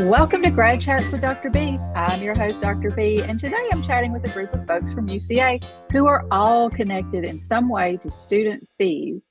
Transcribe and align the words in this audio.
Welcome 0.00 0.42
to 0.44 0.50
Grad 0.50 0.80
Chats 0.80 1.12
with 1.12 1.20
Dr. 1.20 1.50
B. 1.50 1.76
I'm 1.94 2.22
your 2.22 2.34
host, 2.34 2.62
Dr. 2.62 2.90
B, 2.90 3.20
and 3.22 3.38
today 3.38 3.68
I'm 3.70 3.82
chatting 3.82 4.14
with 4.14 4.24
a 4.24 4.32
group 4.32 4.50
of 4.54 4.66
folks 4.66 4.94
from 4.94 5.08
UCA 5.08 5.62
who 5.92 6.06
are 6.06 6.24
all 6.30 6.70
connected 6.70 7.22
in 7.22 7.38
some 7.38 7.68
way 7.68 7.98
to 7.98 8.10
student 8.10 8.66
fees. 8.78 9.28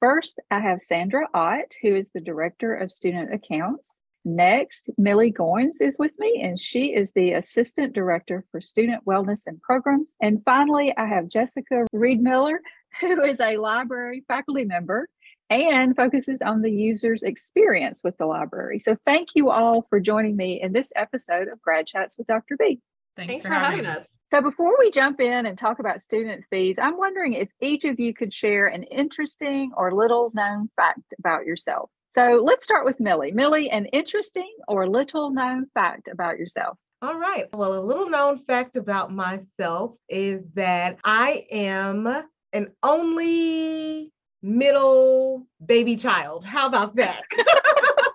First, 0.00 0.40
I 0.50 0.58
have 0.58 0.80
Sandra 0.80 1.28
Ott, 1.34 1.72
who 1.82 1.94
is 1.94 2.10
the 2.10 2.20
Director 2.20 2.74
of 2.74 2.90
Student 2.90 3.32
Accounts. 3.32 3.96
Next, 4.24 4.90
Millie 4.98 5.32
Goins 5.32 5.80
is 5.80 6.00
with 6.00 6.12
me, 6.18 6.42
and 6.42 6.58
she 6.58 6.96
is 6.96 7.12
the 7.12 7.34
Assistant 7.34 7.92
Director 7.92 8.44
for 8.50 8.60
Student 8.60 9.04
Wellness 9.04 9.42
and 9.46 9.62
Programs. 9.62 10.16
And 10.20 10.42
finally, 10.44 10.92
I 10.96 11.06
have 11.06 11.28
Jessica 11.28 11.86
Reed 11.92 12.20
Miller, 12.20 12.60
who 13.00 13.22
is 13.22 13.38
a 13.38 13.56
library 13.56 14.24
faculty 14.26 14.64
member 14.64 15.08
and 15.50 15.96
focuses 15.96 16.42
on 16.42 16.62
the 16.62 16.70
user's 16.70 17.22
experience 17.22 18.02
with 18.04 18.16
the 18.18 18.26
library. 18.26 18.78
So 18.78 18.96
thank 19.06 19.30
you 19.34 19.50
all 19.50 19.86
for 19.88 20.00
joining 20.00 20.36
me 20.36 20.60
in 20.60 20.72
this 20.72 20.92
episode 20.94 21.48
of 21.48 21.60
Grad 21.62 21.86
Chats 21.86 22.18
with 22.18 22.26
Dr. 22.26 22.56
B. 22.58 22.80
Thanks, 23.16 23.32
Thanks 23.32 23.42
for, 23.42 23.48
for, 23.48 23.54
having 23.54 23.86
us. 23.86 24.02
us. 24.02 24.12
So 24.30 24.42
before 24.42 24.76
we 24.78 24.90
jump 24.90 25.20
in 25.20 25.46
and 25.46 25.58
talk 25.58 25.78
about 25.78 26.02
student 26.02 26.44
fees, 26.50 26.76
I'm 26.78 26.98
wondering 26.98 27.32
if 27.32 27.48
each 27.60 27.84
of 27.84 27.98
you 27.98 28.12
could 28.12 28.32
share 28.32 28.66
an 28.66 28.82
interesting 28.84 29.72
or 29.76 29.92
little 29.92 30.30
known 30.34 30.68
fact 30.76 31.14
about 31.18 31.46
yourself. 31.46 31.90
So 32.10 32.42
let's 32.44 32.64
start 32.64 32.84
with 32.84 33.00
Millie. 33.00 33.32
Millie, 33.32 33.70
an 33.70 33.86
interesting 33.86 34.50
or 34.66 34.88
little 34.88 35.30
known 35.30 35.66
fact 35.74 36.08
about 36.12 36.38
yourself. 36.38 36.78
All 37.00 37.18
right. 37.18 37.46
Well, 37.54 37.78
a 37.78 37.84
little 37.84 38.10
known 38.10 38.38
fact 38.38 38.76
about 38.76 39.12
myself 39.12 39.94
is 40.08 40.46
that 40.54 40.98
I 41.04 41.46
am 41.50 42.24
an 42.52 42.72
only 42.82 44.12
middle 44.42 45.46
baby 45.64 45.96
child. 45.96 46.44
How 46.44 46.66
about 46.66 46.96
that? 46.96 47.22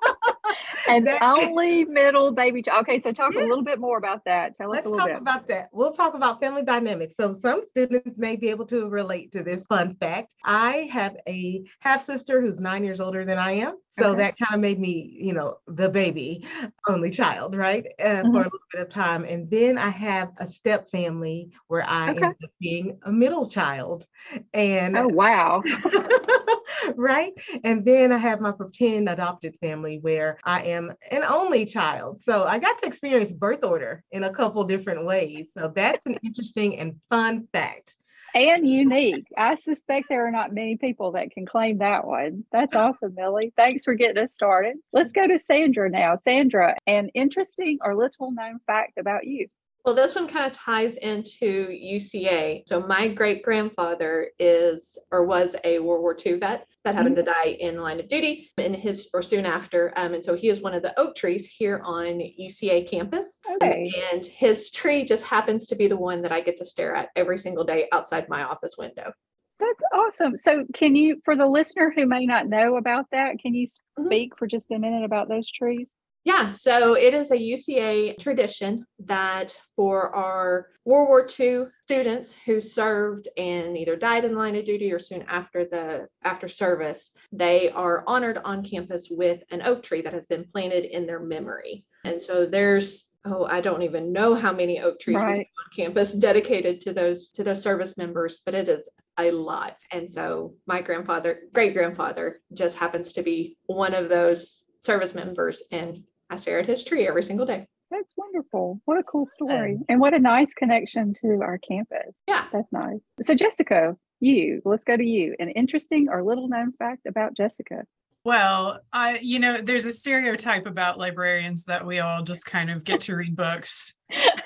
and 0.90 1.08
that, 1.08 1.22
only 1.22 1.86
middle 1.86 2.32
baby 2.32 2.62
child. 2.62 2.82
Okay, 2.84 3.00
so 3.00 3.12
talk 3.12 3.34
yeah. 3.34 3.42
a 3.42 3.46
little 3.48 3.64
bit 3.64 3.80
more 3.80 3.98
about 3.98 4.24
that. 4.26 4.56
Tell 4.56 4.72
us 4.72 4.76
Let's 4.76 4.86
a 4.86 4.90
little 4.90 5.06
talk 5.06 5.16
bit. 5.16 5.22
about 5.22 5.48
that. 5.48 5.70
We'll 5.72 5.94
talk 5.94 6.14
about 6.14 6.40
family 6.40 6.64
dynamics. 6.64 7.14
So 7.20 7.38
some 7.42 7.64
students 7.70 8.18
may 8.18 8.36
be 8.36 8.50
able 8.50 8.66
to 8.68 8.88
relate 8.88 9.32
to 9.34 9.44
this 9.44 9.66
fun 9.66 9.96
fact. 9.96 10.34
I 10.44 10.90
have 10.92 11.18
a 11.28 11.64
half 11.80 12.04
sister 12.04 12.42
who's 12.42 12.60
nine 12.60 12.84
years 12.84 13.00
older 13.00 13.26
than 13.26 13.38
I 13.38 13.54
am. 13.54 13.78
So 14.00 14.10
okay. 14.10 14.18
that 14.24 14.38
kind 14.40 14.56
of 14.56 14.62
made 14.62 14.80
me, 14.80 15.16
you 15.20 15.34
know, 15.34 15.58
the 15.68 15.88
baby, 15.88 16.46
only 16.88 17.12
child, 17.12 17.56
right? 17.56 17.86
Uh, 18.00 18.04
mm-hmm. 18.04 18.32
For 18.32 18.42
a 18.42 18.46
little 18.46 18.60
bit 18.72 18.82
of 18.82 18.90
time. 18.90 19.24
And 19.24 19.50
then 19.52 19.78
I 19.78 19.90
have 19.90 20.32
a 20.38 20.48
step 20.48 20.90
family 20.90 21.52
where 21.68 21.84
I 21.88 22.10
okay. 22.10 22.24
ended 22.24 22.38
up 22.44 22.50
being 22.60 23.00
a 23.04 23.12
middle 23.12 23.48
child. 23.48 24.08
And 24.54 24.98
oh, 24.98 25.08
wow. 25.10 25.62
right. 26.96 27.34
And 27.64 27.86
then 27.86 28.12
I 28.12 28.18
have 28.18 28.42
my 28.42 28.52
pretend 28.52 29.10
adopted 29.10 29.56
family 29.62 30.00
where 30.00 30.38
I 30.44 30.64
am 30.64 30.94
an 31.12 31.24
only 31.24 31.66
child. 31.66 32.22
So 32.22 32.44
I 32.46 32.60
got 32.60 32.80
to 32.80 32.88
experience 32.88 33.32
birth 33.32 33.64
order 33.64 34.04
in 34.12 34.24
a 34.24 34.34
couple 34.34 34.64
different 34.64 35.06
ways. 35.06 35.48
So 35.58 35.72
that's 35.76 36.06
an 36.06 36.20
interesting 36.24 36.78
and 36.78 37.00
fun 37.10 37.48
fact 37.54 37.96
and 38.34 38.68
unique. 38.68 39.28
I 39.38 39.56
suspect 39.58 40.08
there 40.10 40.26
are 40.28 40.32
not 40.32 40.54
many 40.54 40.78
people 40.78 41.12
that 41.12 41.32
can 41.32 41.46
claim 41.46 41.80
that 41.80 42.06
one. 42.06 42.46
That's 42.52 42.76
awesome, 42.76 43.14
Millie. 43.16 43.54
Thanks 43.56 43.84
for 43.84 43.94
getting 43.94 44.24
us 44.24 44.34
started. 44.34 44.78
Let's 44.92 45.12
go 45.12 45.28
to 45.28 45.38
Sandra 45.38 45.90
now. 45.90 46.18
Sandra, 46.18 46.76
an 46.88 47.10
interesting 47.10 47.78
or 47.82 47.96
little 47.96 48.32
known 48.32 48.60
fact 48.66 48.98
about 48.98 49.26
you. 49.26 49.48
Well, 49.86 49.96
this 49.96 50.16
one 50.16 50.30
kind 50.30 50.46
of 50.46 50.54
ties 50.54 50.96
into 50.96 51.68
UCA. 51.68 52.64
So 52.68 52.80
my 52.80 53.10
great 53.10 53.44
grandfather 53.44 54.30
is 54.40 54.98
or 55.12 55.26
was 55.26 55.58
a 55.66 55.80
World 55.80 56.02
War 56.02 56.18
II 56.26 56.40
vet 56.40 56.68
that 56.86 56.96
happened 56.96 57.18
mm-hmm. 57.18 57.26
to 57.26 57.32
die 57.34 57.58
in 57.60 57.76
the 57.76 57.82
line 57.82 58.00
of 58.00 58.08
duty 58.08 58.50
in 58.58 58.74
his 58.74 59.10
or 59.14 59.22
soon 59.22 59.46
after. 59.46 59.92
Um, 59.98 60.14
and 60.14 60.24
so 60.24 60.36
he 60.36 60.48
is 60.48 60.62
one 60.62 60.74
of 60.74 60.84
the 60.84 60.98
oak 60.98 61.16
trees 61.16 61.46
here 61.48 61.82
on 61.84 62.22
UCA 62.40 62.90
campus. 62.90 63.40
Okay. 63.56 63.92
And 64.12 64.26
his 64.26 64.72
tree 64.72 65.04
just 65.04 65.24
happens 65.24 65.68
to 65.68 65.76
be 65.76 65.88
the 65.88 65.98
one 65.98 66.22
that 66.22 66.32
I 66.32 66.40
get 66.40 66.58
to 66.58 66.66
stare 66.66 66.96
at 66.96 67.10
every 67.18 67.38
single 67.38 67.66
day 67.66 67.88
outside 67.92 68.30
my 68.30 68.44
office 68.44 68.78
window. 68.78 69.12
That's 69.60 69.84
awesome. 69.94 70.36
So, 70.36 70.66
can 70.74 70.96
you, 70.96 71.22
for 71.24 71.36
the 71.36 71.46
listener 71.46 71.94
who 71.96 72.06
may 72.06 72.26
not 72.26 72.48
know 72.48 72.78
about 72.78 73.06
that, 73.12 73.40
can 73.40 73.54
you 73.54 73.68
mm-hmm. 73.68 74.06
speak 74.06 74.32
mm-hmm. 74.32 74.38
for 74.38 74.48
just 74.48 74.72
a 74.72 74.80
minute 74.80 75.04
about 75.04 75.30
those 75.30 75.50
trees? 75.52 75.90
Yeah, 76.26 76.52
so 76.52 76.94
it 76.94 77.14
is 77.14 77.32
a 77.32 77.38
UCA 77.38 78.18
tradition 78.18 78.86
that 79.00 79.58
for 79.76 80.16
our 80.16 80.70
World 80.86 81.10
War 81.10 81.28
II 81.40 81.66
students 81.84 82.34
who 82.46 82.62
served 82.62 83.28
and 83.38 83.78
either 83.78 83.98
died 83.98 84.24
in 84.24 84.32
the 84.32 84.38
line 84.38 84.56
of 84.56 84.64
duty 84.64 84.94
or 84.94 85.00
soon 85.00 85.24
after 85.24 85.66
the 85.66 86.08
after 86.24 86.48
service, 86.48 87.12
they 87.34 87.70
are 87.72 88.06
honored 88.08 88.40
on 88.46 88.64
campus 88.64 89.10
with 89.12 89.44
an 89.52 89.64
oak 89.64 89.84
tree 89.84 90.02
that 90.02 90.14
has 90.14 90.26
been 90.26 90.46
planted 90.46 90.86
in 90.86 91.06
their 91.06 91.20
memory. 91.20 91.86
And 92.06 92.22
so 92.22 92.46
there's 92.46 93.10
oh 93.26 93.46
I 93.46 93.60
don't 93.60 93.84
even 93.84 94.14
know 94.14 94.34
how 94.34 94.54
many 94.54 94.80
oak 94.80 95.02
trees 95.02 95.18
right. 95.18 95.40
on 95.40 95.46
campus 95.76 96.14
dedicated 96.14 96.80
to 96.82 96.94
those 96.94 97.34
to 97.34 97.44
those 97.44 97.62
service 97.62 97.98
members, 97.98 98.42
but 98.46 98.54
it 98.54 98.70
is 98.70 98.88
a 99.20 99.30
lot. 99.30 99.76
And 99.92 100.10
so 100.10 100.56
my 100.68 100.82
grandfather, 100.82 101.42
great 101.54 101.74
grandfather, 101.74 102.42
just 102.54 102.78
happens 102.78 103.12
to 103.14 103.24
be 103.24 103.58
one 103.66 103.94
of 103.94 104.08
those 104.08 104.64
service 104.80 105.14
members 105.14 105.62
and 105.72 106.04
I 106.34 106.36
stare 106.36 106.60
at 106.60 106.66
his 106.66 106.84
tree 106.84 107.08
every 107.08 107.22
single 107.22 107.46
day. 107.46 107.68
That's 107.92 108.12
wonderful. 108.18 108.82
What 108.86 108.98
a 108.98 109.04
cool 109.04 109.28
story. 109.28 109.76
Um, 109.76 109.86
and 109.88 110.00
what 110.00 110.16
a 110.16 110.20
nice 110.20 110.52
connection 110.56 111.14
to 111.22 111.42
our 111.44 111.60
campus. 111.60 112.16
Yeah. 112.28 112.46
That's 112.52 112.74
nice. 112.74 113.02
So, 113.22 113.36
Jessica, 113.36 113.96
you, 114.20 114.60
let's 114.66 114.84
go 114.84 114.98
to 114.98 115.04
you. 115.04 115.36
An 115.40 115.50
interesting 115.50 116.08
or 116.10 116.24
little 116.24 116.48
known 116.48 116.72
fact 116.74 117.06
about 117.06 117.38
Jessica. 117.38 117.84
Well, 118.26 118.80
I, 118.92 119.20
you 119.22 119.38
know, 119.38 119.60
there's 119.62 119.86
a 119.86 119.92
stereotype 119.92 120.66
about 120.66 120.98
librarians 120.98 121.66
that 121.66 121.86
we 121.86 122.00
all 122.00 122.24
just 122.24 122.46
kind 122.46 122.72
of 122.72 122.84
get 122.84 123.02
to 123.02 123.16
read 123.16 123.36
books 123.36 123.94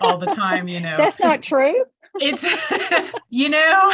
all 0.01 0.17
the 0.17 0.25
time, 0.25 0.67
you 0.67 0.81
know. 0.81 0.97
That's 0.99 1.21
not 1.21 1.41
true 1.41 1.85
it's 2.19 2.43
you 3.29 3.49
know 3.49 3.93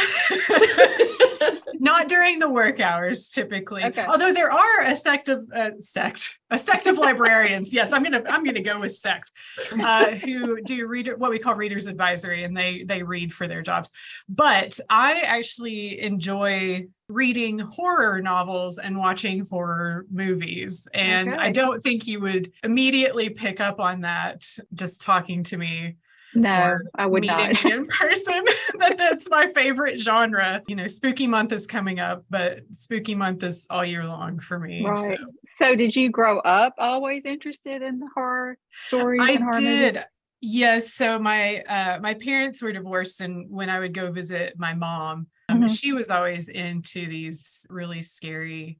not 1.74 2.08
during 2.08 2.38
the 2.38 2.48
work 2.48 2.80
hours 2.80 3.28
typically 3.28 3.84
okay. 3.84 4.04
although 4.06 4.32
there 4.32 4.50
are 4.50 4.82
a 4.82 4.94
sect 4.94 5.28
of 5.28 5.48
uh, 5.54 5.70
sect 5.80 6.38
a 6.50 6.58
sect 6.58 6.86
of 6.86 6.98
librarians 6.98 7.74
yes 7.74 7.92
i'm 7.92 8.02
gonna 8.02 8.22
i'm 8.28 8.44
gonna 8.44 8.62
go 8.62 8.80
with 8.80 8.92
sect 8.92 9.32
uh, 9.80 10.06
who 10.10 10.60
do 10.62 10.86
reader 10.86 11.16
what 11.16 11.30
we 11.30 11.38
call 11.38 11.54
readers 11.54 11.86
advisory 11.86 12.44
and 12.44 12.56
they 12.56 12.84
they 12.84 13.02
read 13.02 13.32
for 13.32 13.46
their 13.48 13.62
jobs 13.62 13.90
but 14.28 14.78
i 14.88 15.20
actually 15.20 16.00
enjoy 16.00 16.86
reading 17.08 17.58
horror 17.58 18.22
novels 18.22 18.78
and 18.78 18.96
watching 18.96 19.46
horror 19.46 20.06
movies 20.10 20.88
and 20.94 21.30
okay. 21.30 21.38
i 21.38 21.50
don't 21.50 21.82
think 21.82 22.06
you 22.06 22.20
would 22.20 22.50
immediately 22.62 23.28
pick 23.28 23.60
up 23.60 23.78
on 23.78 24.00
that 24.02 24.46
just 24.72 25.00
talking 25.00 25.42
to 25.42 25.56
me 25.56 25.96
no, 26.34 26.78
I 26.96 27.06
would 27.06 27.24
not. 27.24 27.64
in 27.64 27.86
person. 27.86 28.44
that 28.78 28.98
that's 28.98 29.28
my 29.30 29.50
favorite 29.54 30.00
genre. 30.00 30.62
You 30.66 30.76
know, 30.76 30.86
spooky 30.86 31.26
month 31.26 31.52
is 31.52 31.66
coming 31.66 32.00
up, 32.00 32.24
but 32.30 32.60
spooky 32.72 33.14
month 33.14 33.42
is 33.42 33.66
all 33.70 33.84
year 33.84 34.04
long 34.04 34.38
for 34.38 34.58
me. 34.58 34.84
Right. 34.84 35.18
So, 35.18 35.24
so 35.46 35.74
did 35.74 35.94
you 35.94 36.10
grow 36.10 36.40
up 36.40 36.74
always 36.78 37.24
interested 37.24 37.82
in 37.82 37.98
the 37.98 38.08
horror 38.14 38.58
stories? 38.84 39.20
I 39.22 39.36
horror 39.36 39.60
did. 39.60 39.94
Movies? 39.94 40.08
Yes. 40.40 40.92
So 40.92 41.18
my 41.18 41.60
uh, 41.60 41.98
my 42.00 42.14
parents 42.14 42.62
were 42.62 42.72
divorced, 42.72 43.20
and 43.20 43.50
when 43.50 43.70
I 43.70 43.78
would 43.78 43.94
go 43.94 44.10
visit 44.10 44.54
my 44.58 44.74
mom, 44.74 45.28
um, 45.48 45.58
mm-hmm. 45.58 45.66
she 45.68 45.92
was 45.92 46.10
always 46.10 46.48
into 46.48 47.06
these 47.06 47.66
really 47.70 48.02
scary 48.02 48.78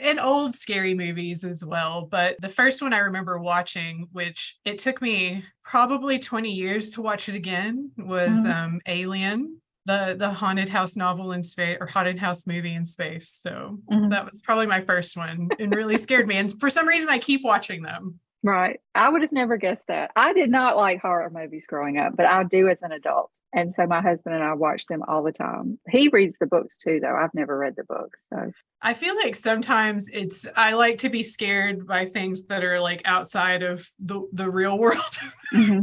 and 0.00 0.20
old 0.20 0.54
scary 0.54 0.94
movies 0.94 1.44
as 1.44 1.64
well. 1.64 2.06
But 2.10 2.36
the 2.40 2.48
first 2.48 2.82
one 2.82 2.92
I 2.92 2.98
remember 2.98 3.38
watching, 3.38 4.08
which 4.12 4.58
it 4.64 4.78
took 4.78 5.00
me 5.00 5.44
probably 5.64 6.18
20 6.18 6.50
years 6.50 6.90
to 6.90 7.02
watch 7.02 7.28
it 7.28 7.34
again, 7.34 7.92
was 7.96 8.36
mm-hmm. 8.36 8.50
um, 8.50 8.80
Alien, 8.86 9.60
the 9.84 10.14
the 10.18 10.30
haunted 10.30 10.68
house 10.68 10.96
novel 10.96 11.32
in 11.32 11.42
space 11.42 11.78
or 11.80 11.86
haunted 11.86 12.18
house 12.18 12.46
movie 12.46 12.74
in 12.74 12.86
space. 12.86 13.38
So 13.42 13.78
mm-hmm. 13.90 14.10
that 14.10 14.24
was 14.24 14.40
probably 14.42 14.66
my 14.66 14.80
first 14.80 15.16
one 15.16 15.48
and 15.58 15.74
really 15.74 15.98
scared 15.98 16.26
me. 16.26 16.36
And 16.36 16.52
for 16.60 16.70
some 16.70 16.86
reason, 16.86 17.08
I 17.08 17.18
keep 17.18 17.42
watching 17.44 17.82
them. 17.82 18.20
Right. 18.44 18.80
I 18.94 19.08
would 19.08 19.22
have 19.22 19.32
never 19.32 19.56
guessed 19.56 19.86
that. 19.86 20.10
I 20.16 20.32
did 20.32 20.50
not 20.50 20.76
like 20.76 21.00
horror 21.00 21.30
movies 21.30 21.66
growing 21.66 21.98
up, 21.98 22.16
but 22.16 22.26
I 22.26 22.42
do 22.42 22.68
as 22.68 22.82
an 22.82 22.90
adult. 22.90 23.30
And 23.54 23.74
so 23.74 23.86
my 23.86 24.00
husband 24.00 24.34
and 24.34 24.44
I 24.44 24.54
watch 24.54 24.86
them 24.86 25.02
all 25.06 25.22
the 25.22 25.32
time. 25.32 25.78
He 25.90 26.08
reads 26.08 26.36
the 26.38 26.46
books 26.46 26.78
too, 26.78 27.00
though. 27.00 27.14
I've 27.14 27.34
never 27.34 27.56
read 27.56 27.74
the 27.76 27.84
books. 27.84 28.26
So 28.28 28.52
I 28.80 28.94
feel 28.94 29.14
like 29.16 29.34
sometimes 29.34 30.08
it's 30.12 30.46
I 30.56 30.72
like 30.72 30.98
to 30.98 31.10
be 31.10 31.22
scared 31.22 31.86
by 31.86 32.06
things 32.06 32.46
that 32.46 32.64
are 32.64 32.80
like 32.80 33.02
outside 33.04 33.62
of 33.62 33.88
the, 33.98 34.26
the 34.32 34.50
real 34.50 34.78
world. 34.78 35.18
Mm-hmm. 35.52 35.80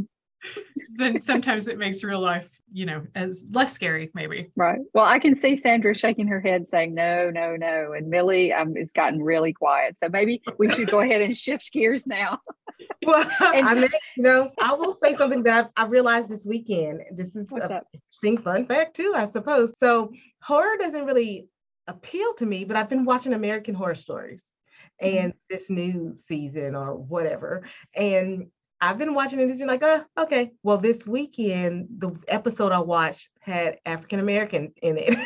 Then 0.96 1.20
sometimes 1.20 1.68
it 1.68 1.78
makes 1.78 2.04
real 2.04 2.20
life, 2.20 2.50
you 2.72 2.86
know, 2.86 3.06
as 3.16 3.46
less 3.52 3.74
scary, 3.74 4.10
maybe. 4.14 4.52
Right. 4.56 4.80
Well, 4.94 5.06
I 5.06 5.20
can 5.20 5.36
see 5.36 5.56
Sandra 5.56 5.96
shaking 5.96 6.28
her 6.28 6.40
head 6.40 6.68
saying 6.68 6.94
no, 6.94 7.30
no, 7.30 7.56
no. 7.56 7.94
And 7.94 8.10
Millie 8.10 8.54
um, 8.54 8.76
has 8.76 8.92
gotten 8.92 9.22
really 9.22 9.54
quiet. 9.54 9.98
So 9.98 10.10
maybe 10.10 10.42
we 10.58 10.70
should 10.70 10.90
go 10.90 11.00
ahead 11.02 11.22
and 11.22 11.36
shift 11.36 11.72
gears 11.72 12.08
now. 12.08 12.40
well, 13.06 13.30
I 13.40 13.76
mean, 13.76 13.90
you 14.18 14.24
know, 14.24 14.52
I 14.62 14.74
will 14.74 14.98
say 15.02 15.16
something 15.16 15.44
that 15.44 15.72
I, 15.78 15.84
I 15.84 15.88
realized 15.88 16.30
this 16.30 16.46
weekend. 16.46 17.02
This 17.12 17.36
is 17.36 17.50
What's 17.50 17.66
a 17.66 17.82
interesting 17.94 18.38
fun 18.38 18.66
fact 18.66 18.96
too, 18.96 19.14
I 19.16 19.30
suppose. 19.30 19.74
So 19.78 20.12
horror 20.42 20.78
doesn't 20.78 21.06
really 21.06 21.48
appeal 21.88 22.34
to 22.36 22.46
me, 22.46 22.66
but 22.66 22.76
I've 22.78 22.90
been 22.90 23.06
watching 23.06 23.34
American 23.34 23.76
horror 23.76 23.96
stories. 23.96 24.44
and 25.02 25.34
this 25.50 25.70
new 25.70 26.18
season 26.28 26.76
or 26.76 26.96
whatever. 26.96 27.64
And 27.96 28.48
I've 28.82 28.98
been 28.98 29.14
watching 29.14 29.40
it 29.40 29.50
and 29.50 29.58
been 29.58 29.68
like, 29.68 29.84
oh, 29.84 30.04
okay. 30.18 30.52
Well, 30.64 30.78
this 30.78 31.06
weekend, 31.06 31.88
the 31.98 32.18
episode 32.28 32.72
I 32.72 32.80
watched 32.80 33.30
had 33.42 33.80
African 33.86 34.20
Americans 34.20 34.72
in 34.82 34.98
it. 34.98 35.18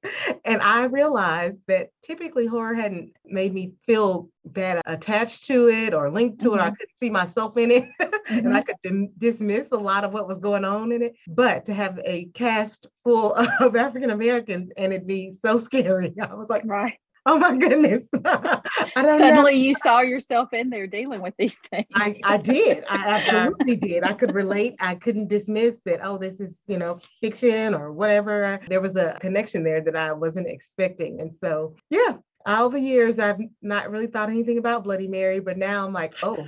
and 0.44 0.62
I 0.62 0.84
realized 0.84 1.58
that 1.66 1.90
typically 2.02 2.46
horror 2.46 2.74
hadn't 2.74 3.12
made 3.24 3.52
me 3.52 3.72
feel 3.84 4.28
that 4.52 4.82
attached 4.86 5.46
to 5.46 5.68
it 5.68 5.92
or 5.92 6.10
linked 6.10 6.40
to 6.42 6.50
mm-hmm. 6.50 6.58
it. 6.58 6.62
I 6.62 6.66
mm-hmm. 6.66 6.74
couldn't 6.74 6.98
see 7.00 7.10
myself 7.10 7.56
in 7.56 7.70
it. 7.70 7.88
mm-hmm. 8.00 8.16
And 8.30 8.56
I 8.56 8.62
could 8.62 8.76
dim- 8.84 9.10
dismiss 9.18 9.68
a 9.72 9.76
lot 9.76 10.04
of 10.04 10.12
what 10.12 10.28
was 10.28 10.38
going 10.38 10.64
on 10.64 10.92
in 10.92 11.02
it. 11.02 11.14
But 11.26 11.64
to 11.64 11.74
have 11.74 11.98
a 12.04 12.26
cast 12.26 12.86
full 13.02 13.34
of 13.60 13.74
African 13.74 14.10
Americans 14.10 14.70
and 14.76 14.92
it 14.92 15.04
be 15.04 15.32
so 15.32 15.58
scary, 15.58 16.14
I 16.20 16.34
was 16.34 16.48
like, 16.48 16.62
right. 16.64 16.96
Oh 17.26 17.38
my 17.38 17.56
goodness. 17.56 18.02
I 18.24 18.60
don't 18.96 19.18
Suddenly 19.18 19.52
know. 19.52 19.58
you 19.58 19.74
saw 19.74 20.00
yourself 20.00 20.52
in 20.52 20.70
there 20.70 20.86
dealing 20.86 21.20
with 21.20 21.34
these 21.38 21.56
things. 21.70 21.86
I, 21.94 22.18
I 22.24 22.36
did. 22.38 22.84
I 22.88 22.96
absolutely 23.08 23.76
did. 23.76 24.04
I 24.04 24.14
could 24.14 24.34
relate. 24.34 24.76
I 24.80 24.94
couldn't 24.94 25.28
dismiss 25.28 25.76
that, 25.84 26.00
oh, 26.02 26.16
this 26.16 26.40
is, 26.40 26.62
you 26.66 26.78
know, 26.78 26.98
fiction 27.20 27.74
or 27.74 27.92
whatever. 27.92 28.60
There 28.68 28.80
was 28.80 28.96
a 28.96 29.18
connection 29.20 29.62
there 29.62 29.82
that 29.82 29.96
I 29.96 30.12
wasn't 30.12 30.46
expecting. 30.46 31.20
And 31.20 31.32
so, 31.42 31.74
yeah, 31.90 32.16
all 32.46 32.70
the 32.70 32.80
years 32.80 33.18
I've 33.18 33.40
not 33.60 33.90
really 33.90 34.06
thought 34.06 34.30
anything 34.30 34.58
about 34.58 34.84
Bloody 34.84 35.08
Mary, 35.08 35.40
but 35.40 35.58
now 35.58 35.84
I'm 35.86 35.92
like, 35.92 36.14
oh. 36.22 36.46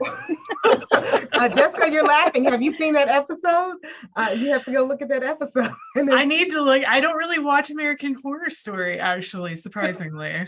uh, 1.34 1.48
Jessica, 1.48 1.90
you're 1.90 2.06
laughing. 2.06 2.44
Have 2.44 2.62
you 2.62 2.76
seen 2.76 2.94
that 2.94 3.08
episode? 3.08 3.76
Uh, 4.16 4.34
you 4.36 4.50
have 4.50 4.64
to 4.64 4.72
go 4.72 4.84
look 4.84 5.02
at 5.02 5.08
that 5.08 5.22
episode. 5.22 5.70
then... 5.94 6.12
I 6.12 6.24
need 6.24 6.50
to 6.50 6.62
look. 6.62 6.84
I 6.86 7.00
don't 7.00 7.16
really 7.16 7.38
watch 7.38 7.70
American 7.70 8.14
Horror 8.14 8.50
Story, 8.50 8.98
actually, 8.98 9.56
surprisingly. 9.56 10.46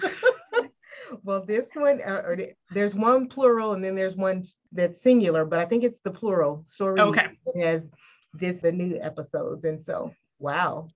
well, 1.23 1.45
this 1.45 1.69
one, 1.75 2.01
uh, 2.01 2.23
or 2.25 2.39
there's 2.71 2.95
one 2.95 3.29
plural, 3.29 3.73
and 3.73 3.85
then 3.85 3.95
there's 3.95 4.17
one 4.17 4.45
that's 4.73 5.03
singular, 5.03 5.45
but 5.45 5.59
I 5.59 5.65
think 5.65 5.85
it's 5.85 6.01
the 6.05 6.11
plural 6.11 6.63
story. 6.67 7.01
Okay. 7.01 7.29
Has 7.57 7.83
this 8.35 8.61
the 8.61 8.73
new 8.73 8.99
episodes, 9.01 9.65
and 9.65 9.83
so 9.85 10.13
wow, 10.39 10.89